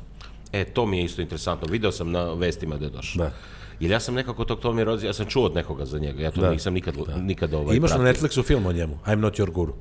[0.51, 1.67] E, to mi je isto interesantno.
[1.71, 3.23] Video sam na vestima da je došao.
[3.23, 3.31] Da.
[3.79, 6.31] Jer ja sam nekako tog Tony Robbins, ja sam čuo od nekoga za njega, ja
[6.31, 6.51] to da.
[6.51, 7.17] nisam nikad, da.
[7.17, 8.03] nikad ovaj Imaš pratio.
[8.03, 9.73] na Netflixu film o njemu, I'm not your guru.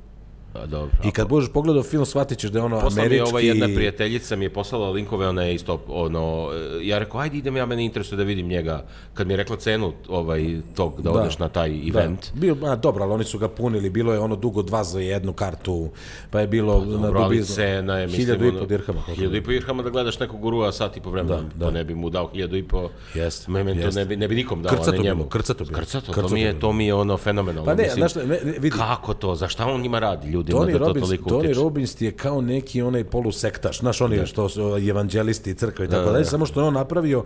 [0.55, 0.97] A, dobro.
[1.05, 3.25] I kad budeš pogledao film, shvatit ćeš da je ono Posla američki...
[3.25, 6.51] mi ova jedna prijateljica mi je poslala linkove, ona je isto, ono,
[6.83, 8.85] ja rekao, ajde idem, ja mene interesuje da vidim njega.
[9.15, 11.89] Kad mi je rekla cenu ovaj, tog, da, da odeš na taj da.
[11.89, 12.33] event.
[12.35, 12.41] Da.
[12.41, 15.33] Bio, a, dobro, ali oni su ga punili, bilo je ono dugo dva za jednu
[15.33, 15.91] kartu,
[16.31, 16.81] pa je bilo...
[16.81, 18.27] Pa, dobro, na ali cena je, mislim...
[18.27, 19.01] Hiljadu i po dirhama.
[19.15, 21.37] Hiljadu i po dirhama da gledaš nekog gurua sat i po vremena.
[21.37, 21.67] Da, da.
[21.67, 22.89] To ne bi mu dao hiljadu i po...
[23.15, 23.95] Jest, me, jest.
[23.95, 25.25] To ne bi, ne bi nikom dao, krcato ne njemu.
[25.25, 25.75] Krcato bi.
[25.75, 27.65] Krcato, krcato to, mi je, to mi je ono fenomenalno.
[27.65, 28.71] Pa ne, mislim, znaš, ne, vidi.
[28.71, 29.35] Kako to?
[29.35, 32.41] Za šta on njima radi ljudima Tony da to Robbins, toliko Tony Robbins je kao
[32.41, 34.27] neki onaj polusektaš, znaš oni da.
[34.27, 36.31] što su evanđelisti crkve i tako da, dalje, da.
[36.31, 37.25] samo što je on napravio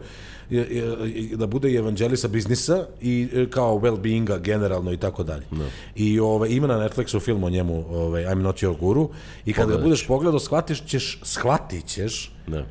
[0.50, 5.42] je, je, da bude evanđelisa biznisa i e, kao well-beinga generalno i tako dalje.
[5.50, 5.64] Da.
[5.96, 9.08] I ovaj, ima na Netflixu film o njemu, ovaj, I'm not your guru,
[9.46, 12.64] i kad ga budeš pogledao, shvatiš ćeš, shvatit ćeš da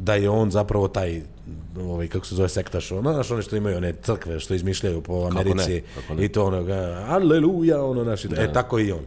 [0.00, 1.22] da je on zapravo taj
[1.80, 5.28] ovaj kako se zove sektaš, ono, znaš one što imaju one crkve što izmišljaju po
[5.30, 6.24] Americi kako ne, kako ne.
[6.24, 6.56] i to ono,
[7.08, 8.42] aleluja, ono naši, da.
[8.42, 9.04] e tako i on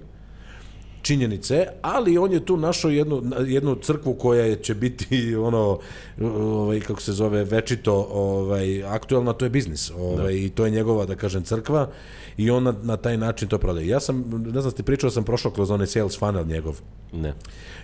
[1.03, 5.79] činjenice, ali on je tu našao jednu, jednu crkvu koja će biti ono
[6.21, 10.31] ovaj kako se zove večito ovaj aktuelna to je biznis ovaj da.
[10.31, 11.89] i to je njegova da kažem crkva
[12.37, 13.87] i on na, na taj način to prodaje.
[13.87, 16.81] Ja sam ne znam ti pričao sam prošao kroz onaj sales funnel njegov.
[17.13, 17.33] Ne.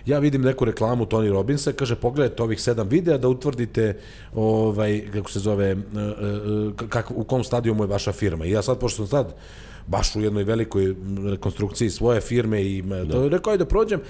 [0.06, 3.96] Ja vidim neku reklamu Tony Robbinsa, kaže pogledajte ovih sedam videa da utvrdite
[4.34, 5.76] ovaj kako se zove e, e,
[6.88, 8.44] kak, u kom stadijumu je vaša firma.
[8.44, 9.34] I ja sad pošto sam sad
[9.90, 10.94] baš u jednoj velikoj
[11.30, 13.12] rekonstrukciji svoje firme i da.
[13.12, 14.00] to rekao da prođem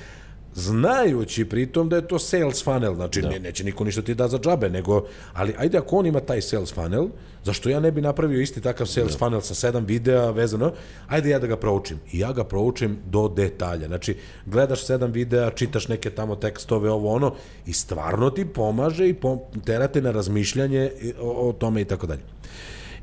[0.54, 3.28] znajući pritom da je to sales funnel, znači da.
[3.28, 6.42] ne, neće niko ništa ti da za džabe, nego, ali ajde ako on ima taj
[6.42, 7.08] sales funnel,
[7.44, 9.18] zašto ja ne bi napravio isti takav sales da.
[9.18, 10.72] funnel sa sedam videa vezano,
[11.08, 11.98] ajde ja da ga proučim.
[12.12, 13.86] I ja ga proučim do detalja.
[13.86, 14.16] Znači,
[14.46, 17.34] gledaš sedam videa, čitaš neke tamo tekstove, ovo ono,
[17.66, 20.90] i stvarno ti pomaže i pom terate na razmišljanje
[21.20, 22.22] o, o tome i tako dalje.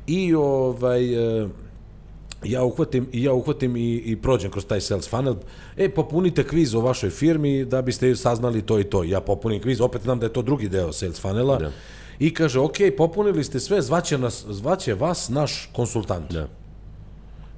[0.06, 1.42] I ovaj...
[1.42, 1.48] E,
[2.44, 5.34] ja uhvatim ja uhvatim i, i prođem kroz taj sales funnel.
[5.76, 9.04] E, popunite kviz o vašoj firmi da biste saznali to i to.
[9.04, 11.58] Ja popunim kviz, opet znam da je to drugi deo sales funnela.
[11.58, 11.70] Da.
[12.18, 16.32] I kaže, ok, popunili ste sve, zvaće, nas, zvaće vas naš konsultant.
[16.32, 16.48] Da.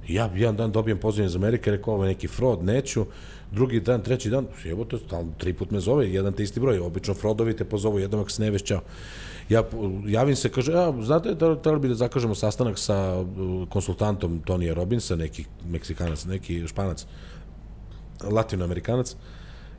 [0.07, 3.05] Ja jedan dan dobijem pozivanje iz Amerike, rekao ovo je neki fraud, neću,
[3.51, 6.79] drugi dan, treći dan, evo to, stalno, tri put me zove, jedan te isti broj,
[6.79, 8.81] obično fraudovi te pozovu jednom ako se ne vešćao.
[9.51, 9.63] Ja
[10.07, 13.25] javim se, kaže, a, znate, trebali bi da zakažemo sastanak sa
[13.69, 17.05] konsultantom Tonija Robinsa, neki Meksikanac, neki Španac,
[18.23, 19.15] Latinoamerikanac.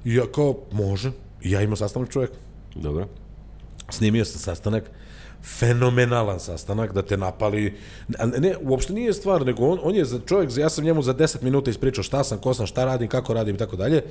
[0.05, 1.13] I ja kao, može.
[1.43, 2.31] I ja imam sastanak čovjek.
[2.75, 3.09] Dobro.
[3.91, 4.91] Snimio sam sastanak,
[5.43, 7.79] fenomenalan sastanak, da te napali,
[8.39, 11.43] ne, uopšte nije stvar, nego on, on je za čovjek, ja sam njemu za 10
[11.43, 14.03] minuta ispričao šta sam, ko sam, šta radim, kako radim i tako dalje,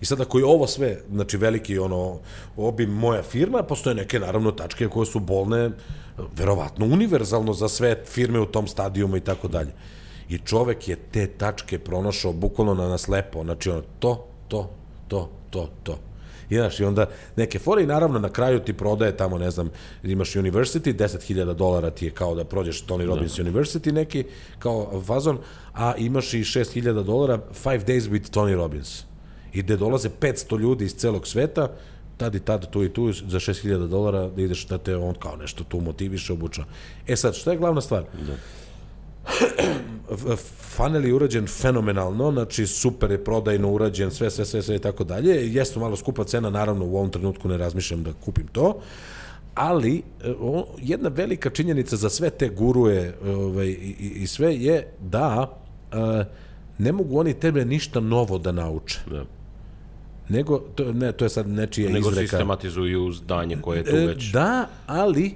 [0.00, 2.18] i sada ako je ovo sve, znači veliki ono,
[2.56, 5.70] obim moja firma, postoje neke naravno tačke koje su bolne,
[6.36, 9.72] verovatno univerzalno za sve firme u tom stadijumu i tako dalje.
[10.28, 14.70] I čovek je te tačke pronašao bukvalno na nas lepo, znači ono, to, to,
[15.08, 16.09] to, to, to.
[16.50, 19.70] I, znaš, i onda neke fore i naravno na kraju ti prodaje tamo, ne znam,
[20.02, 23.42] imaš University, 10.000 dolara ti je kao da prođeš Tony Robbins da.
[23.42, 24.24] University neki,
[24.58, 25.38] kao fazon,
[25.74, 29.04] a imaš i 6.000 dolara Five Days with Tony Robbins.
[29.52, 31.68] I gde dolaze 500 ljudi iz celog sveta,
[32.16, 35.36] tad i tad, tu i tu, za 6000 dolara da ideš da te on kao
[35.36, 36.64] nešto tu motiviše, obuča.
[37.06, 38.02] E sad, šta je glavna stvar?
[38.26, 38.59] Da
[40.46, 45.04] funnel je urađen fenomenalno, znači super je prodajno urađen, sve, sve, sve, sve i tako
[45.04, 45.54] dalje.
[45.54, 48.80] Jeste malo skupa cena, naravno u ovom trenutku ne razmišljam da kupim to,
[49.54, 50.02] ali
[50.40, 55.58] o, jedna velika činjenica za sve te guruje ovaj, i, i sve je da
[55.92, 56.24] a,
[56.78, 59.00] ne mogu oni tebe ništa novo da nauče.
[59.10, 59.24] Da.
[60.28, 62.20] Nego, to, ne, to je sad nečija Nego izreka.
[62.20, 64.32] Nego sistematizuju zdanje koje je tu e, već.
[64.32, 65.34] Da, ali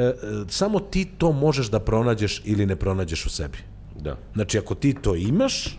[0.00, 0.14] e, e,
[0.48, 3.58] samo ti to možeš da pronađeš ili ne pronađeš u sebi.
[4.00, 4.16] Da.
[4.34, 5.78] Znači, ako ti to imaš,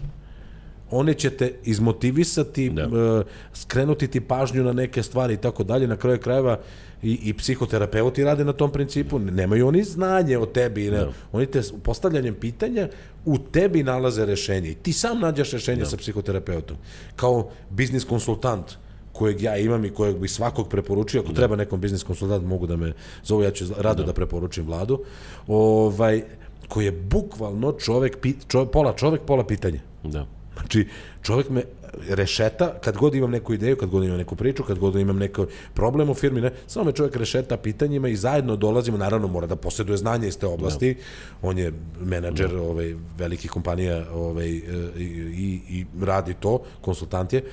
[0.91, 2.81] one će te izmotivisati, da.
[2.81, 5.87] E, skrenuti ti pažnju na neke stvari i tako dalje.
[5.87, 6.59] Na kraju krajeva
[7.03, 9.19] i, i psihoterapeuti rade na tom principu.
[9.19, 10.91] Nemaju oni znanje o tebi.
[10.91, 10.97] Ne.
[10.97, 11.11] Da.
[11.31, 12.89] Oni te postavljanjem pitanja
[13.25, 14.69] u tebi nalaze rešenje.
[14.69, 15.85] I ti sam nađaš rešenje da.
[15.85, 16.77] sa psihoterapeutom.
[17.15, 18.77] Kao biznis konsultant
[19.13, 21.35] kojeg ja imam i kojeg bi svakog preporučio, ako da.
[21.35, 22.93] treba nekom biznis konsultant mogu da me
[23.23, 25.03] zovu, ja ću rado da, da preporučim vladu,
[25.47, 26.23] ovaj,
[26.67, 29.79] koji je bukvalno čovek, čovek, pola čovek, pola pitanje.
[30.03, 30.25] Da.
[30.53, 30.87] Znači,
[31.21, 31.63] čovek me
[32.09, 35.41] rešeta, kad god imam neku ideju, kad god imam neku priču, kad god imam neki
[35.73, 39.55] problem u firmi, ne, samo me čovjek rešeta pitanjima i zajedno dolazimo, naravno mora da
[39.55, 40.95] posjeduje znanje iz te oblasti,
[41.41, 41.49] no.
[41.49, 42.63] on je menadžer no.
[42.63, 44.61] ovaj, velikih kompanija ovaj, i,
[44.97, 47.43] i, i radi to, konsultant je.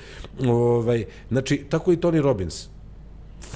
[0.47, 2.67] Ovaj, znači, tako i Tony Robbins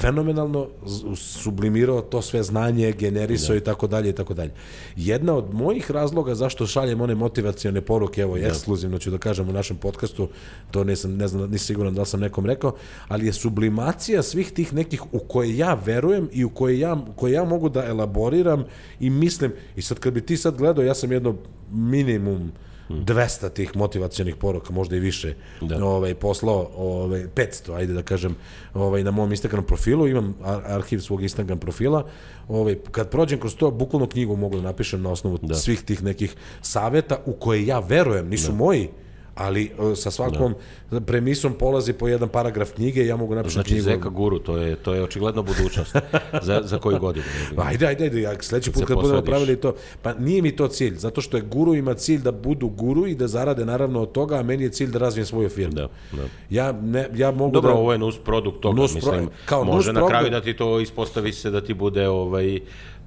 [0.01, 0.67] fenomenalno
[1.15, 3.57] sublimirao to sve znanje, generisao da.
[3.57, 4.51] i tako dalje i tako dalje.
[4.95, 8.47] Jedna od mojih razloga zašto šaljem one motivacione poruke, evo, da.
[8.47, 10.27] ekskluzivno ću da kažem u našem podcastu,
[10.71, 12.75] to nisam, ne znam, nisam siguran da li sam nekom rekao,
[13.07, 17.33] ali je sublimacija svih tih nekih u koje ja verujem i u koje ja, koje
[17.33, 18.65] ja mogu da elaboriram
[18.99, 21.35] i mislim, i sad kad bi ti sad gledao, ja sam jedno
[21.71, 22.51] minimum
[22.93, 25.85] 200 tih motivacionih poruka, možda i više, da.
[25.85, 28.35] ovaj, poslao ovaj, 500, ajde da kažem,
[28.73, 32.05] ovaj, na mom Instagram profilu, imam arhiv svog Instagram profila,
[32.47, 35.55] ovaj, kad prođem kroz to, bukvalno knjigu mogu da napišem na osnovu da.
[35.55, 38.57] svih tih nekih saveta u koje ja verujem, nisu da.
[38.57, 38.89] moji,
[39.35, 40.55] ali e, sa svakom
[40.91, 41.01] da.
[41.01, 43.83] premisom polazi po jedan paragraf knjige ja mogu napisati znači, knjigu.
[43.83, 45.95] Zeka Guru, to je, to je očigledno budućnost.
[46.47, 47.25] za, za koju godinu?
[47.57, 50.95] Ajde, ajde, ajde, ja sledeći put kad budemo pravili to, pa nije mi to cilj,
[50.95, 54.35] zato što je guru ima cilj da budu guru i da zarade naravno od toga,
[54.35, 55.73] a meni je cilj da razvijem svoju firmu.
[55.73, 56.23] Da, da.
[56.49, 57.77] Ja, ne, ja mogu Dobro, da...
[57.77, 60.79] ovo je nus produkt toga, nus pro, mislim, kao može na kraju da ti to
[60.79, 62.59] ispostavi se da ti bude ovaj,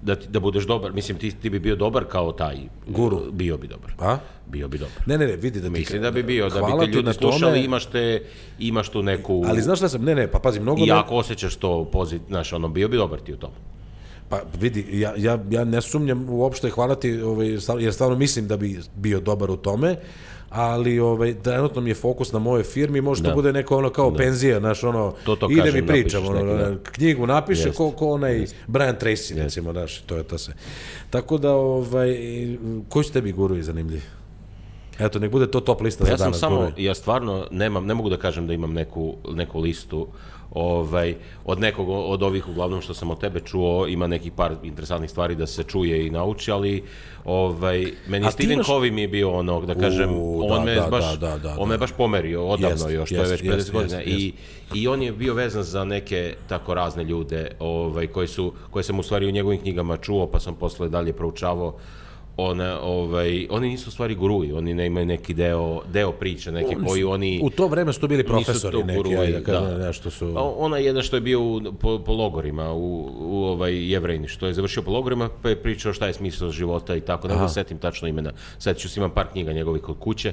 [0.06, 0.92] da, ti, da budeš dobar.
[0.92, 3.20] Mislim, ti, ti bi bio dobar kao taj guru.
[3.32, 3.92] Bio bi dobar.
[3.98, 4.18] A?
[4.46, 5.02] Bio bi dobar.
[5.06, 5.72] Ne, ne, ne, vidi da ti...
[5.72, 8.22] Mislim da bi bio, da bi te ljudi slušali, tome, imaš, te,
[8.58, 9.44] imaš tu neku...
[9.48, 10.84] Ali znaš šta sam, ne, ne, pa pazi, mnogo...
[10.86, 13.50] I ako osjećaš to pozit, znaš, ono, bio bi dobar ti u tom.
[14.28, 18.56] Pa vidi, ja, ja, ja ne sumnjam uopšte, hvala ti, ovaj, jer stvarno mislim da
[18.56, 19.96] bi bio dobar u tome,
[20.56, 23.28] ali ovaj trenutno mi je fokus na moje firmi, može da.
[23.28, 24.16] to bude neko ono kao da.
[24.16, 26.90] penzija, znaš ono to, to ide mi pričam, ono, neki, da.
[26.92, 28.54] knjigu napiše ko, ko onaj Jest.
[28.66, 29.32] Brian Tracy Jest.
[29.32, 30.52] recimo, znaš, to je to se.
[31.10, 32.16] Tako da ovaj
[32.88, 34.02] koji su tebi gurovi zanimljivi?
[34.98, 36.36] Eto, nek bude to top lista pa ja za danas.
[36.36, 40.06] Ja sam samo, ja stvarno nemam, ne mogu da kažem da imam neku, neku listu
[40.50, 45.10] ovaj, od nekog od ovih uglavnom što sam od tebe čuo, ima nekih par interesantnih
[45.10, 46.82] stvari da se čuje i nauči, ali
[47.24, 48.66] ovaj, meni Steven imaš...
[48.66, 51.38] Covey mi je bio ono, da kažem, U, on, da, me da, baš, da, da,
[51.38, 54.00] da, on me baš pomerio odavno jest, još, jest, to je već 50 jest, godina.
[54.00, 54.34] Jest, I,
[54.74, 58.98] I on je bio vezan za neke tako razne ljude ovaj, koji su, koje sam
[58.98, 61.76] u stvari u njegovim knjigama čuo, pa sam posle dalje proučavao
[62.36, 66.76] ona, ovaj, oni nisu u stvari guruji, oni ne imaju neki deo, deo priče, neke
[66.86, 67.40] koji oni...
[67.42, 69.86] U to vreme su to bili profesori to neki, guruji, ajde, da da.
[69.86, 70.34] nešto su...
[70.34, 74.28] Pa ona je jedan što je bio u, po, po logorima u, u ovaj jevrejni,
[74.28, 77.48] što je završio po logorima, pa je pričao šta je smisao života i tako, ne
[77.48, 78.32] setim tačno imena.
[78.58, 80.32] Sad ću imam par knjiga njegovih kod kuće,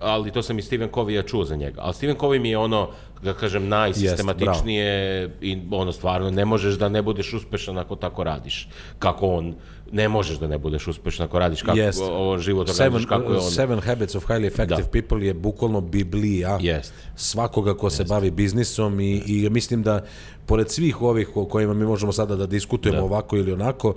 [0.00, 1.80] ali to sam i Steven Covey čuo za njega.
[1.84, 2.88] Ali Steven Covey mi je ono,
[3.22, 8.68] da kažem, najsistematičnije i ono stvarno ne možeš da ne budeš uspešan ako tako radiš.
[8.98, 9.54] Kako on
[9.92, 12.00] ne možeš da ne budeš uspešan ako radiš kako Jest.
[12.02, 13.50] ovo život Seven, organizuješ, kako je on.
[13.50, 14.88] Seven Habits of Highly Effective Da.
[14.92, 16.94] People je bukvalno biblija Jest.
[17.16, 20.04] svakoga ko se bavi biznisom i, i mislim da
[20.46, 23.04] pored svih ovih o kojima mi možemo sada da diskutujemo Da.
[23.04, 23.96] ovako ili onako, uh,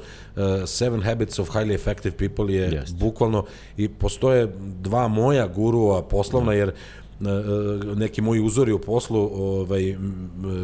[0.65, 3.45] Seven Habits of Highly Effective People je bukvalno
[3.77, 7.06] i postoje dva moja gurua poslovna jer uh, uh,
[7.95, 9.97] neki moji uzori u poslu ovaj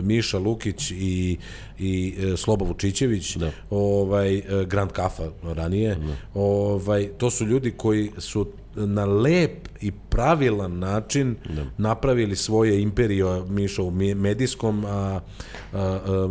[0.04, 1.38] Miša Lukić i
[1.80, 3.52] i e, Slobo Vučićević Da.
[3.70, 5.98] ovaj e, Grand Kafa ranije
[6.34, 11.36] ovaj to su ljudi koji su na lep i pravilan način
[11.78, 15.20] napravili svoje imperio Miša u medijskom a, a,
[15.74, 16.26] a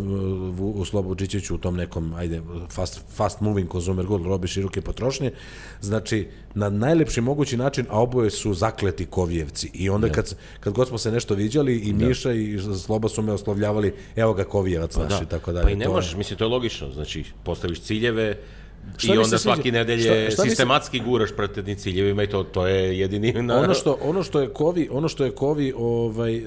[0.59, 5.33] u Slobo Vučićević u tom nekom ajde fast, fast moving consumer good robe široke potrošnje.
[5.81, 9.71] Znači na najlepši mogući način a oboje su zakleti kovijevci.
[9.75, 13.33] I onda kad, kad god smo se nešto viđali i Miša i Sloba su me
[13.33, 16.45] oslovljavali evo ga kovijevac naš i tako dalje Pa i ne je- možeš, mislim, to
[16.45, 16.91] je logično.
[16.91, 18.39] Znači, postaviš ciljeve
[18.97, 19.39] Šta i onda sviđa?
[19.39, 22.99] svaki nedelje Šta- šta mi se- sistematski guraš pred tim ciljevima i to, to je
[22.99, 23.33] jedini...
[23.43, 23.57] Na...
[23.59, 26.43] ono što ono što je Kovi ono što je Kovi ovaj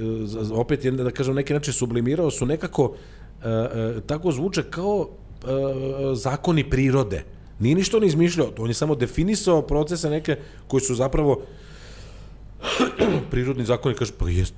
[0.53, 2.95] opet je da kažem neki način sublimirao su nekako
[3.43, 5.47] e, e, tako zvuče kao e,
[6.15, 7.23] zakoni prirode.
[7.59, 11.41] Nije ništa on izmišljao, on je samo definisao procese neke koji su zapravo
[13.31, 14.53] prirodni zakoni, kaže, pa jest,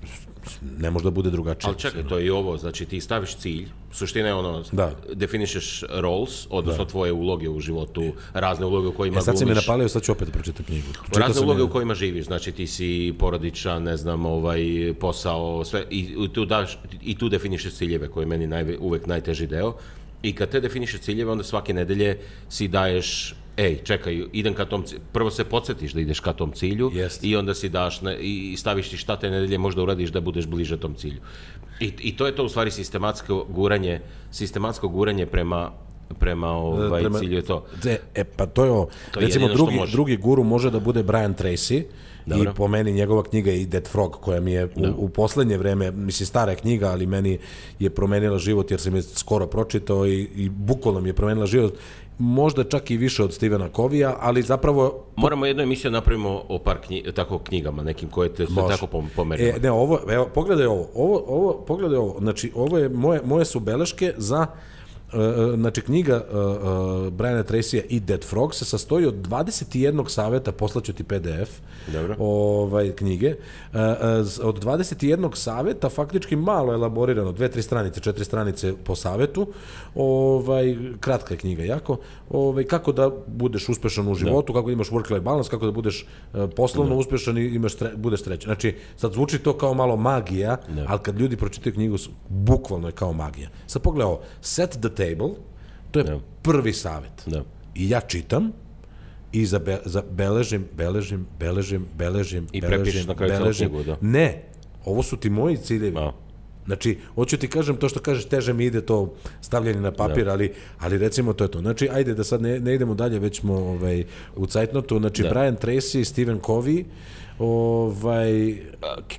[0.78, 1.68] ne može da bude drugačije.
[1.68, 4.92] Ali čekaj, to je i ovo, znači ti staviš cilj, suština je ono, Da.
[5.14, 9.54] definišeš roles, odnosno tvoje uloge u životu, razne uloge u kojima E, sad si me
[9.56, 10.88] napalio, sad ću opet pročitati knjigu.
[11.06, 12.88] Čitao razne uloge je- u kojima živiš, znači ti si
[13.20, 14.60] porodičan, ne znam, ovaj,
[15.00, 19.08] posao, sve, i, i tu, daš, i tu definišeš ciljeve, koji je meni najve, uvek
[19.08, 19.74] najteži deo.
[20.24, 22.18] I kad te definišeš ciljeve, onda svake nedelje
[22.50, 25.02] si daješ ej, čekaj, idem ka tom cilju.
[25.13, 27.24] Prvo se podsjetiš da ideš ka tom cilju Jest.
[27.24, 30.46] i onda si daš ne, i staviš ti šta te nedelje možda uradiš da budeš
[30.46, 31.20] bliže tom cilju.
[31.80, 35.72] I, I to je to u stvari sistematsko guranje, sistematsko guranje prema
[36.20, 37.65] prema ovaj prema- cilju je to.
[37.86, 38.89] E, e, pa to je ovo.
[39.12, 41.84] To je Recimo, drugi, drugi guru može da bude Brian Tracy,
[42.28, 42.52] Dobro.
[42.52, 45.92] i po meni njegova knjiga i Dead Frog, koja mi je u, u poslednje vreme,
[45.92, 47.40] mislim stara je knjiga, ali meni
[47.80, 51.74] je promenila život jer sam je skoro pročitao i, i bukvalno mi je promenila život.
[52.20, 56.60] Možda čak i više od Stevena Kovija, ali zapravo Moramo jednu emisiju da napravimo o
[56.60, 59.50] par knji, tako knjigama nekim koje te su tako pom- pomerile.
[59.50, 63.46] E, ne, ovo, evo, pogledaj ovo, ovo, ovo, pogledaj ovo, znači, ovo je, moje, moje
[63.46, 64.77] su beleške za, uh,
[65.56, 70.93] znači, knjiga uh, uh, Briana Tracyja i Dead Frog se sastoji od 21 saveta, poslaću
[70.93, 71.60] ti PDF,
[71.93, 72.15] Dobro.
[72.20, 78.74] ovaj, knjige, uh, uh, od 21 saveta, faktički malo elaborirano, dve, tri stranice, četiri stranice
[78.84, 79.48] po savetu,
[79.96, 81.98] ovaj, kratka je knjiga, jako,
[82.30, 86.06] ovaj, kako da budeš uspešan u životu, kako da imaš work-life balance, kako da budeš
[86.34, 88.48] uh, poslovno uspešan i imaš stre, budeš srećan.
[88.48, 91.98] Znači, sad zvuči to kao malo magija, ali kad ljudi pročitaju knjigu,
[92.30, 93.50] bukvalno je kao magija.
[93.67, 95.30] Sad pogledaj ovo, set the table,
[95.92, 96.20] to je Da.
[96.42, 97.24] prvi savet.
[97.26, 97.44] Da.
[97.76, 98.52] I ja čitam,
[99.32, 103.70] i zabe, zabeležim, beležim, beležim, beležim, I beležim, na kraju beležim.
[103.70, 103.98] knjigu, da.
[104.02, 104.44] Ne,
[104.86, 105.98] ovo su ti moji ciljevi.
[105.98, 106.12] A.
[106.66, 110.52] Znači, hoću ti kažem to što kažeš, teže mi ide to stavljanje na papir, ali,
[110.80, 111.60] ali recimo to je to.
[111.60, 114.04] Znači, ajde da sad ne, ne idemo dalje, već smo ovaj,
[114.36, 115.00] u cajtnotu.
[115.00, 115.30] Znači, Da.
[115.30, 116.84] Brian Tracy, Stephen Covey,
[117.39, 118.56] ovaj,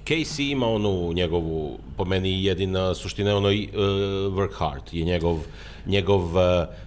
[0.07, 3.55] Casey ima onu njegovu, po meni jedina suština je ono uh,
[4.35, 5.39] work hard, je njegov,
[5.87, 6.43] njegov uh,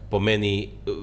[0.10, 0.94] po meni uh,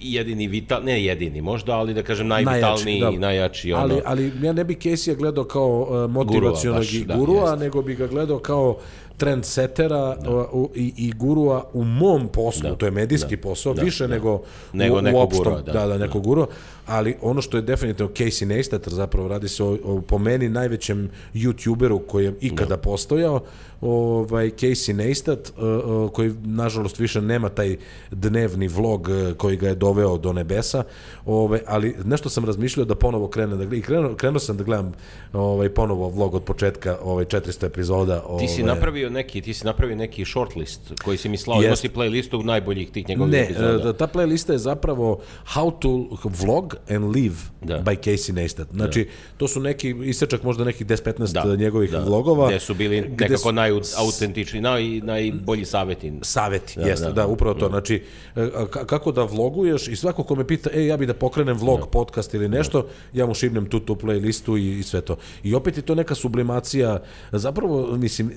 [0.00, 3.26] jedini vital, ne jedini možda, ali da kažem najvitalniji, Najjači, da.
[3.26, 3.82] najjači ono.
[3.82, 7.64] Ali, ali ja ne bi Casey gledao kao uh, motivacionog baš, da, gurua, jeste.
[7.64, 8.78] nego bi ga gledao kao
[9.16, 14.42] trendsetera uh, u, i, i gurua u mom poslu, to je medijski posao, više nego,
[14.72, 15.72] Nego u, u opštom, gurua, da.
[15.72, 16.46] da, da, nekog gurua,
[16.86, 21.10] ali ono što je definitivno Casey Neistat, zapravo radi se o, o po meni najvećem
[21.34, 23.40] youtuberu koji je ikada postojao,
[23.80, 27.76] ovaj Casey Neistat, uh, uh, koji nažalost više nema taj
[28.10, 30.84] dnevni vlog uh, koji ga je doveo do nebesa,
[31.26, 34.64] ovaj, ali nešto sam razmišljao da ponovo krenem da gledam, i krenuo, krenuo sam da
[34.64, 34.92] gledam
[35.32, 38.22] ovaj, ponovo vlog od početka, ovaj, 400 epizoda.
[38.26, 41.76] Ovaj, Ti si napravio neki, ti si napravio neki shortlist koji si mi slao, imao
[41.76, 43.88] si playlistu najboljih tih njegovih Ne, epizoda.
[43.88, 47.78] e, ta playlista je zapravo How to Vlog and Live Da.
[47.78, 48.68] by Casey Neistat.
[48.72, 52.00] Znači, to su neki, isečak možda nekih 10-15 Da, njegovih da.
[52.00, 52.48] vlogova.
[52.48, 56.12] Gde su bili nekako su- najautentični, naj, najbolji savjeti.
[56.22, 57.68] Saveti, Da, jeste, da, da, upravo to.
[57.68, 58.02] Znači,
[58.36, 61.56] e, ka- kako da vloguješ i svako ko me pita, e, ja bi da pokrenem
[61.56, 65.16] vlog, podcast ili nešto, ja mu šibnem tu, tu playlistu i, i sve to.
[65.42, 67.00] I opet je to neka sublimacija,
[67.32, 68.32] zapravo, mislim,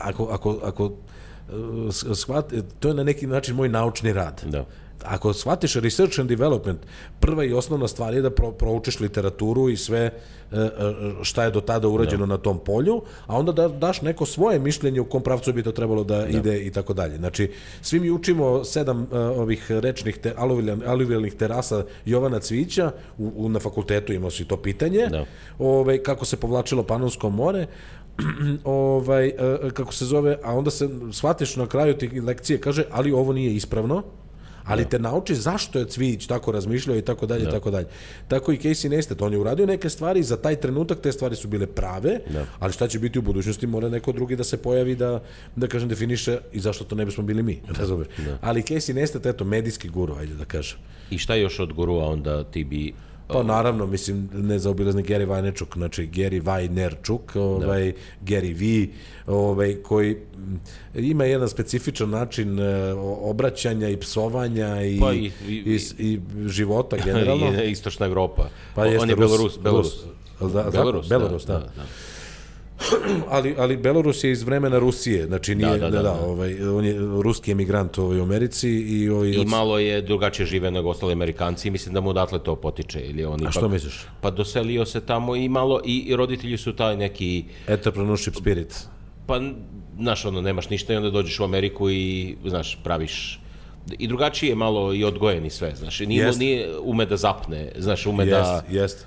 [0.00, 0.92] ako, ako, ako
[1.48, 2.44] e, shvat,
[2.80, 4.42] to je na neki način moj naučni rad.
[4.46, 4.64] Da.
[5.04, 6.80] Ako shvatiš research and development,
[7.20, 10.10] prva i osnovna stvar je da pro, proučiš literaturu i sve e,
[10.52, 10.70] e,
[11.22, 15.00] šta je do tada urađeno na tom polju, a onda da daš neko svoje mišljenje
[15.00, 17.16] u kom pravcu bi to trebalo da, ide i tako dalje.
[17.16, 17.50] Znači,
[17.82, 20.34] svi mi učimo sedam e, ovih rečnih te,
[20.86, 25.24] aluvijalnih, terasa Jovana Cvića, u, u, na fakultetu imao si to pitanje, Da.
[25.58, 27.66] ovaj, kako se povlačilo Panonsko more,
[28.64, 29.32] ovaj,
[29.72, 33.54] kako se zove, a onda se shvatiš na kraju tih lekcije, kaže, ali ovo nije
[33.54, 34.02] ispravno,
[34.64, 37.86] ali te nauči zašto je Cvijić tako razmišljao i tako dalje i tako dalje.
[38.28, 41.48] Tako i Casey Neistat, on je uradio neke stvari, za taj trenutak te stvari su
[41.48, 42.20] bile prave,
[42.58, 45.22] ali šta će biti u budućnosti, mora neko drugi da se pojavi da,
[45.56, 48.06] da kažem, definiše i zašto to ne bismo bili mi, razumeš?
[48.40, 50.78] Ali Casey Neistat, eto, medijski guru, ajde da kažem.
[51.10, 52.92] I šta još od gurua onda ti bi...
[53.28, 58.92] Pa naravno, mislim, nezaobilazni Gary Vaynerchuk, znači Gary Vaynerchuk, ovaj, Gary V,
[59.28, 60.60] ovaj, koji mm,
[60.96, 66.96] ima jedan specifičan način e, obraćanja i psovanja i, Pa i- i, i- i, života
[67.06, 67.52] generalno.
[67.58, 68.42] I Istočna Evropa.
[68.74, 69.58] Pa on jeste je Rus, Belorus.
[69.58, 70.04] Belorus.
[70.40, 70.52] Rus.
[70.52, 71.70] Da, Belorus, Belorus, da.
[73.30, 76.26] Ali, ali Belorus je iz vremena Rusije, znači nije, da, da, da, da, da.
[76.26, 80.70] ovaj, on je ruski emigrant ovaj, u Americi i, ovaj, I malo je drugačije žive
[80.70, 83.00] nego ostali Amerikanci i mislim da mu odatle to potiče.
[83.00, 84.06] Ili on A ipak, što misliš?
[84.20, 88.76] Pa doselio se tamo i malo, i, i roditelji su taj neki, Entrepreneurship spirit.
[89.26, 89.40] pa,
[89.98, 93.40] znaš, ono, nemaš ništa i onda dođeš u Ameriku i, znaš, praviš
[93.98, 96.38] i drugačije je malo i odgojen i sve, znaš, nije, Jest.
[96.38, 99.06] nije ume da zapne, znaš, ume Jest, da, jest.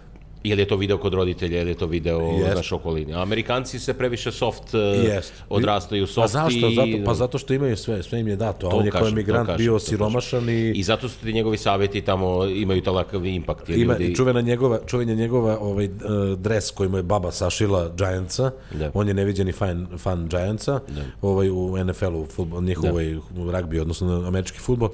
[0.49, 2.53] Ili je to video kod roditelja, ili je to video, Jest.
[2.53, 3.13] znaš, okolini.
[3.13, 5.33] A Amerikanci se previše soft uh, Jest.
[5.49, 6.67] odrastaju soft Pa zašto?
[6.67, 6.75] i...
[6.75, 8.67] Zato, pa zato što imaju sve, sve im je dato.
[8.67, 11.33] A To on je kao to emigrant bio to siromašan i, I zato su ti
[11.33, 13.69] njegovi savjeti tamo imaju takav impakt.
[13.69, 15.91] ima ljudi, čuvena njegova, čuvena njegova ovaj, uh,
[16.39, 18.51] dres koji mu je baba sašila Giantsa.
[18.73, 18.91] Da.
[18.93, 20.79] On je neviđeni fan, fan Giantsa
[21.21, 24.89] ovaj, u NFL-u, njihovoj u ragbi, odnosno američki futbol.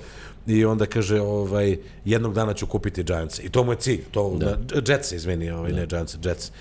[0.48, 3.40] I onda kaže, ovaj, jednog dana ću kupiti Giants.
[3.40, 4.02] I to mu je cilj.
[4.12, 4.58] To, da.
[4.94, 6.52] Jets, izvini, ovaj, ne Giants, Jets.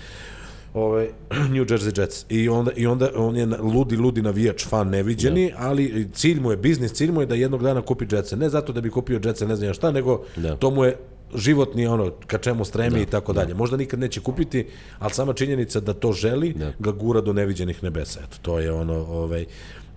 [0.73, 1.07] ovaj
[1.53, 6.07] New Jersey Jets i onda i onda on je ludi ludi navijač fan neviđeni, ali
[6.13, 8.81] cilj mu je biznis, cilj mu je da jednog dana kupi Jetse, ne zato da
[8.81, 10.55] bi kupio Jetse, ne znam ja šta, nego Da.
[10.55, 10.97] to mu je
[11.35, 13.53] životni ono ka čemu stremi i tako dalje.
[13.53, 14.65] Možda nikad neće kupiti,
[14.99, 18.19] ali sama činjenica da to želi ga gura do neviđenih nebesa.
[18.19, 19.45] Eto, to je ono ovaj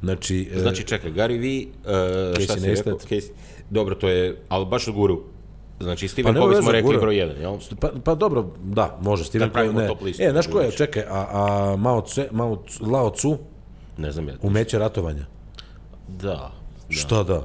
[0.02, 2.98] znači e, Znači, čekaj, Gary V, uh, šta Casey si rekao?
[2.98, 3.30] Casey,
[3.70, 5.22] dobro, to je, ali baš guru.
[5.80, 7.00] Znači, nema Covey veze, smo rekli gura.
[7.00, 7.56] broj jedan, jel?
[7.80, 9.86] Pa, pa dobro, da, može Steven Kad pravimo ne.
[9.86, 13.36] top listu, E, znaš ko je, čekaj, a, a Mao, Tse, Mao Tse, Lao Tzu,
[13.98, 14.34] Ne znam ja.
[14.42, 15.26] umeće ratovanja.
[16.08, 16.28] Da.
[16.28, 16.52] da.
[16.88, 17.42] Šta da?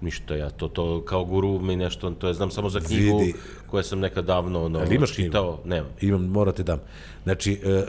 [0.00, 3.34] Ništa ja, to, to kao guru mi nešto, to je znam samo za knjigu Vidi.
[3.70, 5.28] koje sam nekad davno ono, Jel imaš knjigu?
[5.28, 5.58] čitao.
[5.64, 5.90] Nemam.
[6.00, 6.78] Imam, morate dam.
[7.24, 7.82] Znači, e, e, e,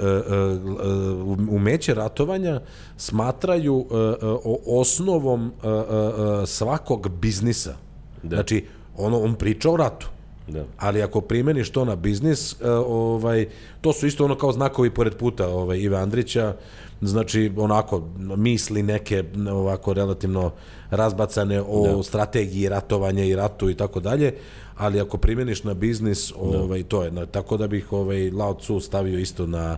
[1.49, 2.61] umeće ratovanja
[2.97, 4.27] smatraju e, e,
[4.67, 7.75] osnovom e, e, e, svakog biznisa.
[8.23, 8.65] Znači,
[8.97, 10.07] ono, on priča o ratu.
[10.47, 10.63] Da.
[10.77, 13.47] Ali ako primeniš to na biznis, e, ovaj,
[13.81, 16.55] to su isto ono kao znakovi pored puta ovaj, Ive Andrića,
[17.01, 20.51] znači onako misli neke ovako relativno
[20.89, 24.33] razbacane o strategiji ratovanja i ratu i tako dalje,
[24.77, 28.79] ali ako primeniš na biznis, ovaj, to je, na, tako da bih ovaj, Lao Tzu
[28.79, 29.77] stavio isto na,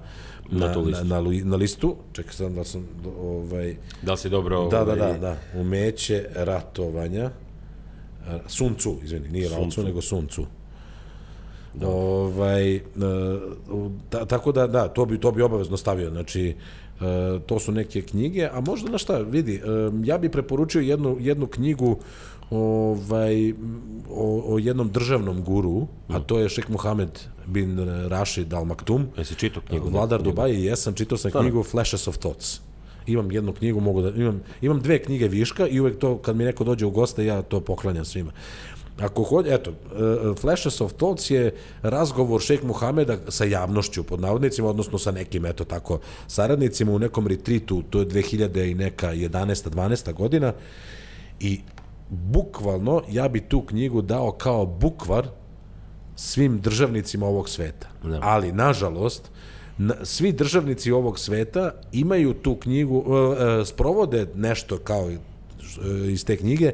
[0.52, 1.06] na, na, listu.
[1.06, 1.96] na, li- na listu.
[2.14, 2.88] Čekaj sam da sam,
[3.22, 4.68] ovaj, Da li si dobro...
[4.68, 7.30] da, da, ovaj, da, da, umeće ratovanja,
[8.28, 10.46] A, Sun Tzu, izvini, nije Lao Tzu, nego Sun Tzu.
[11.86, 12.80] Ovaj,
[14.10, 16.56] ta, tako da, da, to bi, to bi obavezno stavio, znači,
[17.02, 19.62] e, to su neke knjige, a možda, na šta, vidi, e,
[20.04, 21.98] ja bi preporučio jednu, jednu knjigu
[22.50, 23.52] ovaj,
[24.10, 29.36] o, o jednom državnom guru, a to je Šek Mohamed bin Rashid Al Maktoum, Jesi
[29.36, 29.90] čitao knjigu?
[29.90, 32.62] Vladar Dubaja i jesam, čitao sam knjigu Flashes of Thoughts.
[33.08, 36.44] Imam jednu knjigu, mogu da, imam, imam dve knjige viška i uvek to, kad mi
[36.44, 38.32] neko dođe u goste, ja to poklanjam svima.
[39.00, 44.70] Ako hoće, eto, uh, Flashes of Thoughts je razgovor šejk Muhameda sa javnošću, pod navodnicima,
[44.70, 49.70] odnosno sa nekim, eto tako, saradnicima u nekom retritu, to je 2000 i neka 11.
[49.70, 50.14] 12.
[50.14, 50.54] godina
[51.40, 51.60] i
[52.10, 55.28] bukvalno ja bi tu knjigu dao kao bukvar
[56.16, 57.88] svim državnicima ovog sveta.
[58.04, 58.20] Da.
[58.22, 59.37] Ali, nažalost, na,
[60.04, 65.14] svi državnici ovog sveta imaju tu knjigu, uh, uh, sprovode nešto kao uh,
[66.10, 66.74] iz te knjige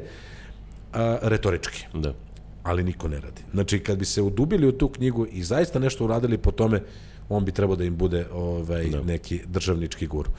[1.22, 2.14] retorički Da.
[2.62, 3.42] ali niko ne radi.
[3.52, 6.82] Znači, kad bi se udubili u tu knjigu i zaista nešto uradili po tome,
[7.28, 10.30] on bi trebao da im bude ovaj, neki državnički guru.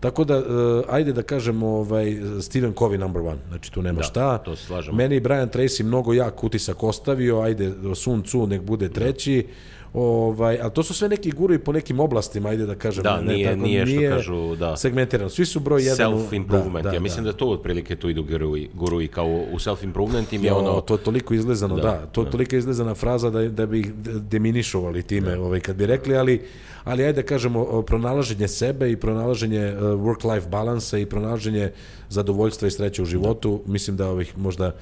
[0.00, 0.44] Tako da, uh,
[0.88, 4.38] ajde da kažemo ovaj, Stephen Covey number one, znači tu nema Da, šta.
[4.38, 4.96] to slažemo.
[4.96, 9.46] Meni i Brian Tracy mnogo jak utisak ostavio, ajde Sun Tzu nek bude treći,
[9.94, 13.02] Ovaj, ali to su sve neki gurovi po nekim oblastima, ajde da kažem.
[13.02, 14.76] Da, nije- nije što kažu, da.
[14.76, 15.30] Segmentirano.
[15.30, 16.12] Svi su broj jedan.
[16.12, 16.82] Self-improvement.
[16.82, 17.32] da, da, ja mislim da.
[17.32, 20.80] to otprilike tu idu gurui, gurui kao u self-improvement im je ono...
[20.80, 23.92] to je toliko izlezano, da, da to je toliko izlezana fraza da, da bi ih
[24.30, 26.42] deminišovali time, ovaj, kad bi rekli, ali,
[26.84, 31.70] ali ajde da kažemo, pronalaženje sebe i pronalaženje uh, work-life balansa i pronalaženje
[32.08, 34.74] zadovoljstva i sreće u životu, mislim da ovih možda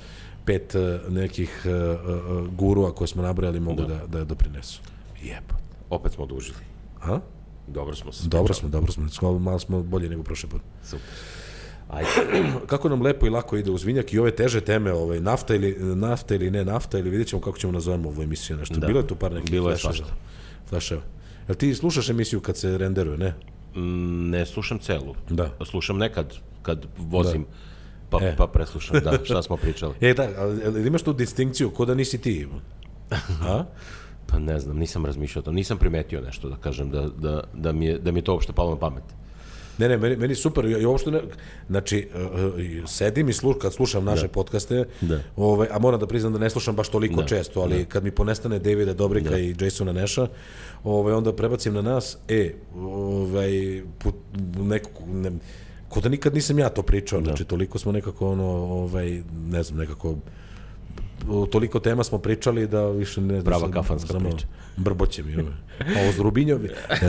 [0.45, 4.81] pet uh, nekih uh, gurua koje smo nabrojali mogu da, da, doprinesu.
[5.23, 5.55] Jebo.
[5.91, 6.59] Opet smo odužili.
[7.03, 7.21] A?
[7.67, 9.09] Dobro smo se Dobro smo, dobro smo.
[9.09, 10.61] Smo- Malo smo bolje nego prošle put.
[10.85, 11.07] Super.
[11.89, 12.09] Ajde.
[12.67, 15.77] Kako nam lepo i lako ide uz vinjak i ove teže teme, ovaj, nafta ili,
[15.97, 18.75] nafta ili ne nafta, ili vidjet ćemo kako ćemo nazovemo ovu emisiju nešto.
[18.75, 18.87] Da.
[18.87, 21.03] Bilo je tu par nekih Bilo je flasheva.
[21.49, 23.35] Jel ti slušaš emisiju kad se renderuje, ne?
[23.77, 25.15] Mm, Ne slušam celu.
[25.31, 25.51] Da.
[25.65, 27.47] Slušam nekad kad vozim,
[28.11, 28.35] pa, E.
[28.37, 29.95] pa preslušam, da, šta smo pričali.
[30.01, 32.49] E, da, ali, ali imaš tu distinkciju, ko da nisi ti.
[33.43, 33.65] A?
[34.31, 37.73] Pa ne znam, nisam razmišljao o tom, nisam primetio nešto da kažem da, da, da,
[37.73, 39.05] mi, je, da mi je to uopšte palo na pamet.
[39.79, 41.21] Ne, ne, meni, meni super, ja, ja uopšte ne,
[41.69, 45.21] znači, uh, sedim i sluš, kad slušam naše podcaste, Da.
[45.37, 48.59] ovaj, a moram da priznam da ne slušam baš toliko često, ali kad mi ponestane
[48.59, 50.27] Davida Dobrika i Jasona Neša,
[50.85, 54.15] ovaj, onda prebacim na nas, e, ovaj, put,
[54.59, 55.31] neko, ne,
[55.89, 59.79] ko da nikad nisam ja to pričao, znači, toliko smo nekako, ono, ovaj, ne znam,
[59.79, 60.15] nekako,
[61.29, 63.45] o toliko tema smo pričali da više ne znam.
[63.45, 64.47] Prava kafanska stvarno, priča.
[64.77, 65.53] Brboće mi ove.
[65.79, 66.13] A ovo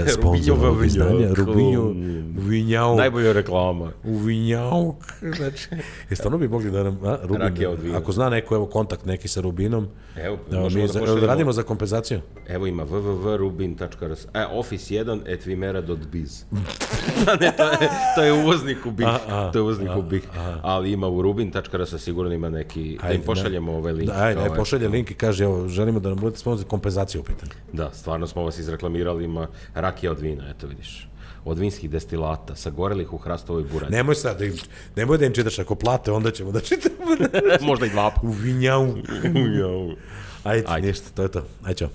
[0.08, 3.92] sponsor Rubinjova ovog izdanja, um, Vinjauk, Najbolja reklama.
[4.04, 4.96] u Vinjauk,
[5.36, 5.70] znači,
[6.10, 9.42] e, stvarno bi mogli da nam, a, Rubin, ako zna neko, evo, kontakt neki sa
[9.42, 12.20] Rubinom, Evo, da, mi da za, pošaljemo- radimo za kompenzaciju.
[12.48, 16.44] Evo ima www.rubin.rs e, office1 at vimera.biz
[17.42, 17.78] ne, to je,
[18.16, 19.08] to je uvoznik u BIH,
[19.54, 20.24] to je uvoznik u BIH,
[20.62, 24.12] ali ima u rubin.rs sigurno ima neki, da im pošaljemo ovaj link.
[24.12, 27.26] Da, ajde, je- pošalje link i kaže, evo, želimo da nam budete sponsor kompenzaciju u
[27.26, 27.52] pitanju.
[27.74, 31.06] Da, stvarno smo vas izreklamirali, ima rakija od vina, eto vidiš.
[31.46, 33.92] Od vinskih destilata, sagorelih u hrastovoj buradi.
[33.92, 34.54] Nemoj sad, da im,
[34.96, 36.96] nemoj da im čitaš, ako plate, onda ćemo da čitamo.
[37.62, 38.96] Možda i dva u Vinjauk.
[38.96, 40.02] puta.
[40.44, 40.88] Ajde, Ajde.
[40.88, 41.44] ništa, to je to.
[41.64, 41.90] Ajde, čao.